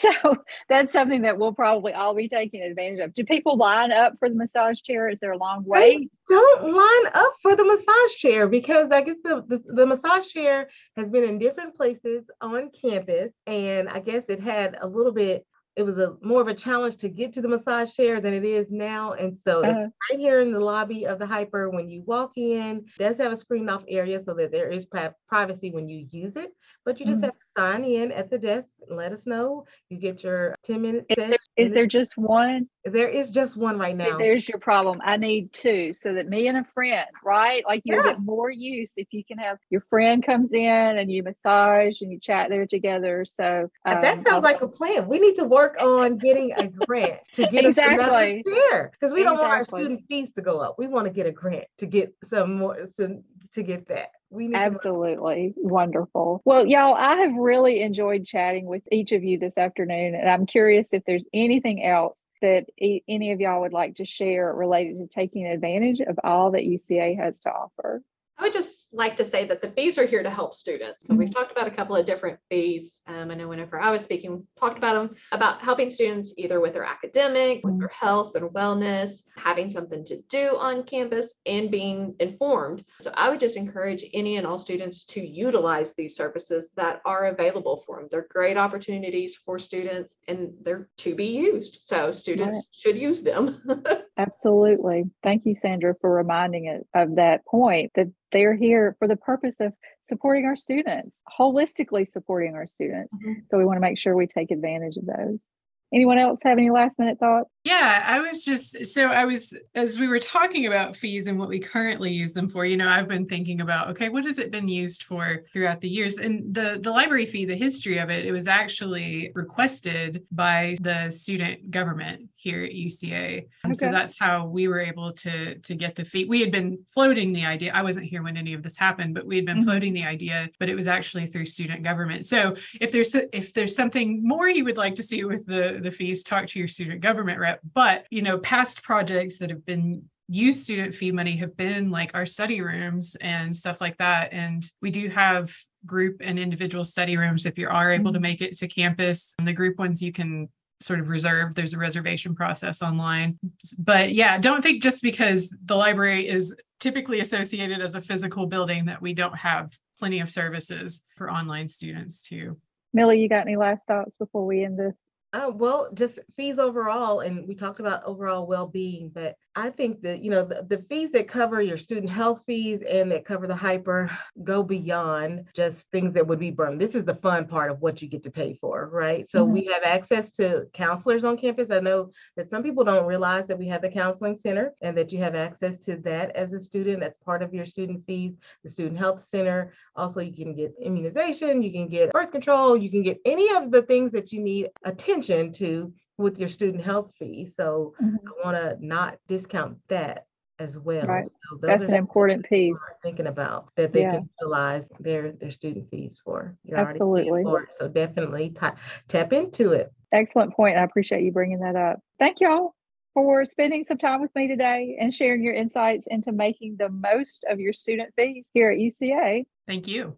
So 0.00 0.36
that's 0.68 0.92
something 0.92 1.22
that 1.22 1.38
we'll 1.38 1.54
probably 1.54 1.92
all 1.92 2.14
be 2.14 2.28
taking 2.28 2.62
advantage 2.62 3.00
of. 3.00 3.14
Do 3.14 3.24
people 3.24 3.56
line 3.56 3.92
up 3.92 4.18
for 4.18 4.28
the 4.28 4.34
massage 4.34 4.80
chair? 4.80 5.08
Is 5.08 5.20
there 5.20 5.32
a 5.32 5.38
long 5.38 5.64
wait? 5.64 6.10
They 6.28 6.34
don't 6.34 6.72
line 6.72 7.12
up 7.14 7.32
for 7.42 7.56
the 7.56 7.64
massage 7.64 8.16
chair 8.16 8.48
because 8.48 8.90
I 8.90 9.02
guess 9.02 9.16
the, 9.24 9.44
the, 9.46 9.62
the 9.66 9.86
massage 9.86 10.28
chair 10.28 10.68
has 10.96 11.10
been 11.10 11.24
in 11.24 11.38
different 11.38 11.76
places 11.76 12.24
on 12.40 12.70
campus. 12.70 13.32
And 13.46 13.88
I 13.88 14.00
guess 14.00 14.24
it 14.28 14.40
had 14.40 14.78
a 14.80 14.86
little 14.86 15.12
bit 15.12 15.44
it 15.78 15.86
was 15.86 15.98
a 15.98 16.16
more 16.22 16.40
of 16.40 16.48
a 16.48 16.54
challenge 16.54 16.96
to 16.96 17.08
get 17.08 17.32
to 17.34 17.40
the 17.40 17.46
massage 17.46 17.92
chair 17.92 18.20
than 18.20 18.34
it 18.34 18.44
is 18.44 18.66
now. 18.68 19.12
And 19.12 19.38
so 19.38 19.62
uh-huh. 19.62 19.70
it's 19.70 19.94
right 20.10 20.18
here 20.18 20.40
in 20.40 20.52
the 20.52 20.58
lobby 20.58 21.06
of 21.06 21.20
the 21.20 21.26
Hyper. 21.26 21.70
When 21.70 21.88
you 21.88 22.02
walk 22.02 22.32
in, 22.34 22.84
it 22.98 22.98
does 22.98 23.16
have 23.18 23.30
a 23.30 23.36
screened 23.36 23.70
off 23.70 23.84
area 23.86 24.20
so 24.24 24.34
that 24.34 24.50
there 24.50 24.70
is 24.70 24.86
pri- 24.86 25.12
privacy 25.28 25.70
when 25.70 25.88
you 25.88 26.08
use 26.10 26.34
it. 26.34 26.50
But 26.88 27.00
you 27.00 27.04
just 27.04 27.18
mm-hmm. 27.18 27.24
have 27.24 27.34
to 27.34 27.46
sign 27.54 27.84
in 27.84 28.12
at 28.12 28.30
the 28.30 28.38
desk 28.38 28.70
and 28.88 28.96
let 28.96 29.12
us 29.12 29.26
know. 29.26 29.66
You 29.90 29.98
get 29.98 30.24
your 30.24 30.54
10 30.62 30.80
minutes. 30.80 31.04
Is, 31.10 31.16
there, 31.16 31.38
is 31.58 31.72
there 31.72 31.86
just 31.86 32.16
one? 32.16 32.66
There 32.86 33.10
is 33.10 33.30
just 33.30 33.58
one 33.58 33.78
right 33.78 33.94
now. 33.94 34.16
There's 34.16 34.48
your 34.48 34.58
problem. 34.58 34.98
I 35.04 35.18
need 35.18 35.52
two 35.52 35.92
so 35.92 36.14
that 36.14 36.30
me 36.30 36.48
and 36.48 36.56
a 36.56 36.64
friend, 36.64 37.04
right? 37.22 37.62
Like 37.66 37.82
you'll 37.84 37.98
yeah. 37.98 38.12
get 38.12 38.22
more 38.22 38.50
use 38.50 38.92
if 38.96 39.08
you 39.10 39.22
can 39.22 39.36
have 39.36 39.58
your 39.68 39.82
friend 39.82 40.24
comes 40.24 40.54
in 40.54 40.64
and 40.64 41.12
you 41.12 41.22
massage 41.22 42.00
and 42.00 42.10
you 42.10 42.18
chat 42.18 42.48
there 42.48 42.64
together. 42.64 43.26
So 43.26 43.68
um, 43.84 44.00
that 44.00 44.14
sounds 44.24 44.28
I'll, 44.28 44.40
like 44.40 44.62
a 44.62 44.68
plan. 44.68 45.06
We 45.08 45.18
need 45.18 45.36
to 45.36 45.44
work 45.44 45.76
on 45.78 46.16
getting 46.16 46.52
a 46.52 46.68
grant 46.68 47.20
to 47.34 47.48
get 47.48 47.66
exactly. 47.66 47.98
us 47.98 48.44
another 48.46 48.92
because 48.98 49.12
we 49.12 49.24
don't 49.24 49.36
want 49.36 49.50
our 49.50 49.64
student 49.64 50.04
fees 50.08 50.32
to 50.32 50.40
go 50.40 50.60
up. 50.60 50.76
We 50.78 50.86
want 50.86 51.06
to 51.06 51.12
get 51.12 51.26
a 51.26 51.32
grant 51.32 51.66
to 51.78 51.86
get 51.86 52.14
some 52.30 52.54
more 52.54 52.88
some, 52.96 53.24
to 53.54 53.62
get 53.62 53.88
that. 53.88 54.10
We 54.30 54.54
absolutely 54.54 55.54
wonderful. 55.56 56.42
Well, 56.44 56.66
y'all, 56.66 56.94
I 56.94 57.16
have 57.16 57.34
really 57.34 57.80
enjoyed 57.80 58.26
chatting 58.26 58.66
with 58.66 58.82
each 58.92 59.12
of 59.12 59.24
you 59.24 59.38
this 59.38 59.56
afternoon, 59.56 60.14
and 60.14 60.28
I'm 60.28 60.44
curious 60.44 60.92
if 60.92 61.02
there's 61.06 61.26
anything 61.32 61.82
else 61.82 62.24
that 62.42 62.66
e- 62.78 63.02
any 63.08 63.32
of 63.32 63.40
y'all 63.40 63.62
would 63.62 63.72
like 63.72 63.96
to 63.96 64.04
share 64.04 64.52
related 64.52 64.98
to 64.98 65.06
taking 65.06 65.46
advantage 65.46 66.00
of 66.00 66.18
all 66.22 66.50
that 66.52 66.62
UCA 66.62 67.16
has 67.16 67.40
to 67.40 67.50
offer. 67.50 68.02
I 68.36 68.44
would 68.44 68.52
just 68.52 68.87
like 68.92 69.16
to 69.16 69.24
say 69.24 69.46
that 69.46 69.60
the 69.60 69.70
fees 69.70 69.98
are 69.98 70.06
here 70.06 70.22
to 70.22 70.30
help 70.30 70.54
students. 70.54 71.06
So 71.06 71.12
mm-hmm. 71.12 71.20
we've 71.20 71.34
talked 71.34 71.52
about 71.52 71.66
a 71.66 71.70
couple 71.70 71.96
of 71.96 72.06
different 72.06 72.38
fees. 72.48 73.00
Um, 73.06 73.30
I 73.30 73.34
know 73.34 73.48
whenever 73.48 73.80
I 73.80 73.90
was 73.90 74.02
speaking, 74.02 74.46
talked 74.58 74.78
about 74.78 74.94
them 74.94 75.16
about 75.32 75.62
helping 75.62 75.90
students 75.90 76.32
either 76.36 76.60
with 76.60 76.72
their 76.72 76.84
academic, 76.84 77.60
with 77.64 77.74
mm-hmm. 77.74 77.80
their 77.80 77.88
health 77.88 78.34
and 78.34 78.50
wellness, 78.50 79.22
having 79.36 79.70
something 79.70 80.04
to 80.06 80.20
do 80.28 80.56
on 80.58 80.84
campus, 80.84 81.34
and 81.46 81.70
being 81.70 82.14
informed. 82.20 82.84
So 83.00 83.12
I 83.14 83.28
would 83.28 83.40
just 83.40 83.56
encourage 83.56 84.04
any 84.14 84.36
and 84.36 84.46
all 84.46 84.58
students 84.58 85.04
to 85.06 85.26
utilize 85.26 85.94
these 85.94 86.16
services 86.16 86.70
that 86.76 87.00
are 87.04 87.26
available 87.26 87.82
for 87.86 88.00
them. 88.00 88.08
They're 88.10 88.26
great 88.30 88.56
opportunities 88.56 89.36
for 89.36 89.58
students 89.58 90.16
and 90.26 90.52
they're 90.62 90.88
to 90.98 91.14
be 91.14 91.26
used. 91.26 91.80
So 91.84 92.12
students 92.12 92.56
right. 92.56 92.64
should 92.72 92.96
use 92.96 93.22
them. 93.22 93.62
Absolutely. 94.18 95.04
Thank 95.22 95.46
you, 95.46 95.54
Sandra, 95.54 95.94
for 96.00 96.12
reminding 96.12 96.66
it 96.66 96.86
of 96.94 97.16
that 97.16 97.44
point 97.46 97.92
that 97.94 98.08
they're 98.32 98.56
here 98.56 98.77
for 98.98 99.08
the 99.08 99.16
purpose 99.16 99.56
of 99.60 99.72
supporting 100.02 100.44
our 100.44 100.56
students, 100.56 101.20
holistically 101.38 102.06
supporting 102.06 102.54
our 102.54 102.66
students. 102.66 103.12
Mm-hmm. 103.14 103.40
So 103.50 103.58
we 103.58 103.64
want 103.64 103.76
to 103.76 103.80
make 103.80 103.98
sure 103.98 104.16
we 104.16 104.26
take 104.26 104.50
advantage 104.50 104.96
of 104.96 105.06
those. 105.06 105.44
Anyone 105.92 106.18
else 106.18 106.40
have 106.44 106.58
any 106.58 106.70
last 106.70 106.98
minute 106.98 107.18
thoughts? 107.18 107.50
Yeah, 107.68 108.02
I 108.06 108.20
was 108.20 108.46
just 108.46 108.86
so 108.86 109.08
I 109.08 109.26
was 109.26 109.54
as 109.74 109.98
we 109.98 110.08
were 110.08 110.18
talking 110.18 110.66
about 110.66 110.96
fees 110.96 111.26
and 111.26 111.38
what 111.38 111.50
we 111.50 111.58
currently 111.58 112.10
use 112.10 112.32
them 112.32 112.48
for, 112.48 112.64
you 112.64 112.78
know, 112.78 112.88
I've 112.88 113.08
been 113.08 113.26
thinking 113.26 113.60
about 113.60 113.90
okay, 113.90 114.08
what 114.08 114.24
has 114.24 114.38
it 114.38 114.50
been 114.50 114.68
used 114.68 115.02
for 115.02 115.42
throughout 115.52 115.82
the 115.82 115.88
years? 115.88 116.16
And 116.16 116.54
the 116.54 116.78
the 116.82 116.90
library 116.90 117.26
fee, 117.26 117.44
the 117.44 117.56
history 117.56 117.98
of 117.98 118.08
it, 118.08 118.24
it 118.24 118.32
was 118.32 118.46
actually 118.46 119.32
requested 119.34 120.24
by 120.32 120.76
the 120.80 121.10
student 121.10 121.70
government 121.70 122.30
here 122.36 122.64
at 122.64 122.72
UCA. 122.72 123.48
Okay. 123.66 123.74
So 123.74 123.90
that's 123.90 124.18
how 124.18 124.46
we 124.46 124.66
were 124.66 124.80
able 124.80 125.12
to 125.12 125.56
to 125.56 125.74
get 125.74 125.94
the 125.94 126.06
fee. 126.06 126.24
We 126.24 126.40
had 126.40 126.50
been 126.50 126.78
floating 126.88 127.34
the 127.34 127.44
idea. 127.44 127.72
I 127.74 127.82
wasn't 127.82 128.06
here 128.06 128.22
when 128.22 128.38
any 128.38 128.54
of 128.54 128.62
this 128.62 128.78
happened, 128.78 129.12
but 129.12 129.26
we 129.26 129.36
had 129.36 129.44
been 129.44 129.58
mm-hmm. 129.58 129.64
floating 129.64 129.92
the 129.92 130.04
idea, 130.04 130.48
but 130.58 130.70
it 130.70 130.74
was 130.74 130.88
actually 130.88 131.26
through 131.26 131.44
student 131.44 131.82
government. 131.82 132.24
So 132.24 132.54
if 132.80 132.92
there's 132.92 133.14
if 133.14 133.52
there's 133.52 133.76
something 133.76 134.26
more 134.26 134.48
you 134.48 134.64
would 134.64 134.78
like 134.78 134.94
to 134.94 135.02
see 135.02 135.22
with 135.24 135.44
the 135.44 135.80
the 135.82 135.90
fees, 135.90 136.22
talk 136.22 136.46
to 136.46 136.58
your 136.58 136.68
student 136.68 137.02
government 137.02 137.38
rep. 137.38 137.57
But, 137.74 138.06
you 138.10 138.22
know, 138.22 138.38
past 138.38 138.82
projects 138.82 139.38
that 139.38 139.50
have 139.50 139.64
been 139.64 140.04
used 140.28 140.62
student 140.62 140.94
fee 140.94 141.10
money 141.10 141.36
have 141.38 141.56
been 141.56 141.90
like 141.90 142.10
our 142.14 142.26
study 142.26 142.60
rooms 142.60 143.16
and 143.20 143.56
stuff 143.56 143.80
like 143.80 143.96
that. 143.98 144.32
And 144.32 144.64
we 144.82 144.90
do 144.90 145.08
have 145.08 145.54
group 145.86 146.20
and 146.22 146.38
individual 146.38 146.84
study 146.84 147.16
rooms 147.16 147.46
if 147.46 147.58
you 147.58 147.68
are 147.68 147.92
able 147.92 148.12
to 148.12 148.18
mm-hmm. 148.18 148.22
make 148.22 148.40
it 148.42 148.58
to 148.58 148.68
campus. 148.68 149.34
And 149.38 149.48
the 149.48 149.52
group 149.52 149.78
ones 149.78 150.02
you 150.02 150.12
can 150.12 150.48
sort 150.80 151.00
of 151.00 151.08
reserve. 151.08 151.54
There's 151.54 151.74
a 151.74 151.78
reservation 151.78 152.34
process 152.34 152.82
online. 152.82 153.38
But 153.78 154.14
yeah, 154.14 154.38
don't 154.38 154.62
think 154.62 154.82
just 154.82 155.02
because 155.02 155.54
the 155.64 155.74
library 155.74 156.28
is 156.28 156.54
typically 156.78 157.20
associated 157.20 157.80
as 157.80 157.94
a 157.94 158.00
physical 158.00 158.46
building 158.46 158.86
that 158.86 159.02
we 159.02 159.12
don't 159.12 159.36
have 159.36 159.76
plenty 159.98 160.20
of 160.20 160.30
services 160.30 161.02
for 161.16 161.30
online 161.30 161.68
students 161.68 162.22
too. 162.22 162.58
Millie, 162.92 163.20
you 163.20 163.28
got 163.28 163.42
any 163.42 163.56
last 163.56 163.86
thoughts 163.86 164.16
before 164.16 164.46
we 164.46 164.64
end 164.64 164.78
this? 164.78 164.94
Uh, 165.32 165.50
well, 165.54 165.90
just 165.92 166.18
fees 166.36 166.58
overall, 166.58 167.20
and 167.20 167.46
we 167.46 167.54
talked 167.54 167.80
about 167.80 168.04
overall 168.04 168.46
well-being, 168.46 169.10
but 169.10 169.36
I 169.54 169.70
think 169.70 170.02
that 170.02 170.22
you 170.22 170.30
know 170.30 170.44
the, 170.44 170.64
the, 170.68 170.78
fees 170.88 171.10
that 171.12 171.26
cover 171.26 171.60
your 171.60 171.78
student 171.78 172.10
health 172.10 172.42
fees 172.46 172.82
and 172.82 173.10
that 173.10 173.24
cover 173.24 173.46
the 173.46 173.56
hyper 173.56 174.10
go 174.44 174.62
beyond 174.62 175.46
just 175.54 175.86
things 175.90 176.14
that 176.14 176.26
would 176.26 176.38
be 176.38 176.50
burned. 176.50 176.80
This 176.80 176.94
is 176.94 177.04
the 177.04 177.14
fun 177.14 177.46
part 177.46 177.70
of 177.70 177.80
what 177.80 178.00
you 178.00 178.08
get 178.08 178.22
to 178.22 178.30
pay 178.30 178.54
for, 178.54 178.88
right? 178.92 179.28
So 179.28 179.44
mm-hmm. 179.44 179.52
we 179.52 179.64
have 179.64 179.82
access 179.82 180.30
to 180.32 180.66
counselors 180.72 181.24
on 181.24 181.36
campus. 181.36 181.70
I 181.70 181.80
know 181.80 182.12
that 182.36 182.50
some 182.50 182.62
people 182.62 182.84
don't 182.84 183.06
realize 183.06 183.46
that 183.48 183.58
we 183.58 183.66
have 183.68 183.82
the 183.82 183.90
counseling 183.90 184.36
center 184.36 184.74
and 184.80 184.96
that 184.96 185.12
you 185.12 185.18
have 185.18 185.34
access 185.34 185.78
to 185.80 185.96
that 185.98 186.36
as 186.36 186.52
a 186.52 186.60
student. 186.60 187.00
That's 187.00 187.18
part 187.18 187.42
of 187.42 187.52
your 187.52 187.64
student 187.64 188.06
fees. 188.06 188.34
The 188.62 188.70
student 188.70 188.98
health 188.98 189.24
center. 189.24 189.72
Also, 189.96 190.20
you 190.20 190.32
can 190.32 190.54
get 190.54 190.74
immunization, 190.80 191.62
you 191.62 191.72
can 191.72 191.88
get 191.88 192.12
birth 192.12 192.30
control, 192.30 192.76
you 192.76 192.90
can 192.90 193.02
get 193.02 193.18
any 193.24 193.52
of 193.54 193.70
the 193.70 193.82
things 193.82 194.12
that 194.12 194.32
you 194.32 194.40
need 194.40 194.68
attention 194.84 195.52
to 195.52 195.92
with 196.18 196.38
your 196.38 196.48
student 196.48 196.84
health 196.84 197.12
fee. 197.18 197.46
So 197.46 197.94
mm-hmm. 198.02 198.16
I 198.26 198.44
want 198.44 198.56
to 198.56 198.86
not 198.86 199.18
discount 199.28 199.78
that 199.88 200.26
as 200.58 200.76
well. 200.76 201.06
Right. 201.06 201.26
So 201.26 201.58
That's 201.62 201.84
an 201.84 201.94
important 201.94 202.44
piece. 202.44 202.76
Thinking 203.02 203.28
about 203.28 203.70
that 203.76 203.92
they 203.92 204.02
yeah. 204.02 204.16
can 204.16 204.28
utilize 204.40 204.90
their 204.98 205.32
their 205.32 205.50
student 205.50 205.88
fees 205.90 206.20
for. 206.22 206.56
You're 206.64 206.78
Absolutely. 206.78 207.44
For 207.44 207.68
so 207.78 207.88
definitely 207.88 208.50
t- 208.50 208.66
tap 209.08 209.32
into 209.32 209.72
it. 209.72 209.92
Excellent 210.12 210.54
point. 210.54 210.76
I 210.76 210.82
appreciate 210.82 211.22
you 211.22 211.32
bringing 211.32 211.60
that 211.60 211.76
up. 211.76 212.00
Thank 212.18 212.40
y'all 212.40 212.74
for 213.14 213.44
spending 213.44 213.84
some 213.84 213.98
time 213.98 214.20
with 214.20 214.34
me 214.34 214.48
today 214.48 214.96
and 215.00 215.12
sharing 215.12 215.42
your 215.42 215.54
insights 215.54 216.06
into 216.10 216.32
making 216.32 216.76
the 216.78 216.88
most 216.88 217.44
of 217.48 217.60
your 217.60 217.72
student 217.72 218.12
fees 218.16 218.46
here 218.52 218.70
at 218.70 218.78
UCA. 218.78 219.44
Thank 219.66 219.86
you. 219.86 220.16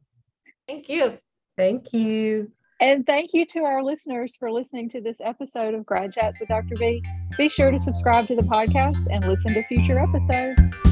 Thank 0.66 0.88
you. 0.88 1.18
Thank 1.56 1.92
you. 1.92 2.52
And 2.80 3.04
thank 3.04 3.34
you 3.34 3.44
to 3.46 3.60
our 3.60 3.82
listeners 3.82 4.36
for 4.36 4.50
listening 4.50 4.88
to 4.90 5.02
this 5.02 5.18
episode 5.20 5.74
of 5.74 5.84
Grad 5.84 6.12
Chats 6.12 6.40
with 6.40 6.48
Dr. 6.48 6.76
B. 6.78 7.02
Be 7.36 7.50
sure 7.50 7.70
to 7.70 7.78
subscribe 7.78 8.26
to 8.28 8.34
the 8.34 8.42
podcast 8.42 9.06
and 9.10 9.26
listen 9.26 9.52
to 9.52 9.62
future 9.64 9.98
episodes. 9.98 10.89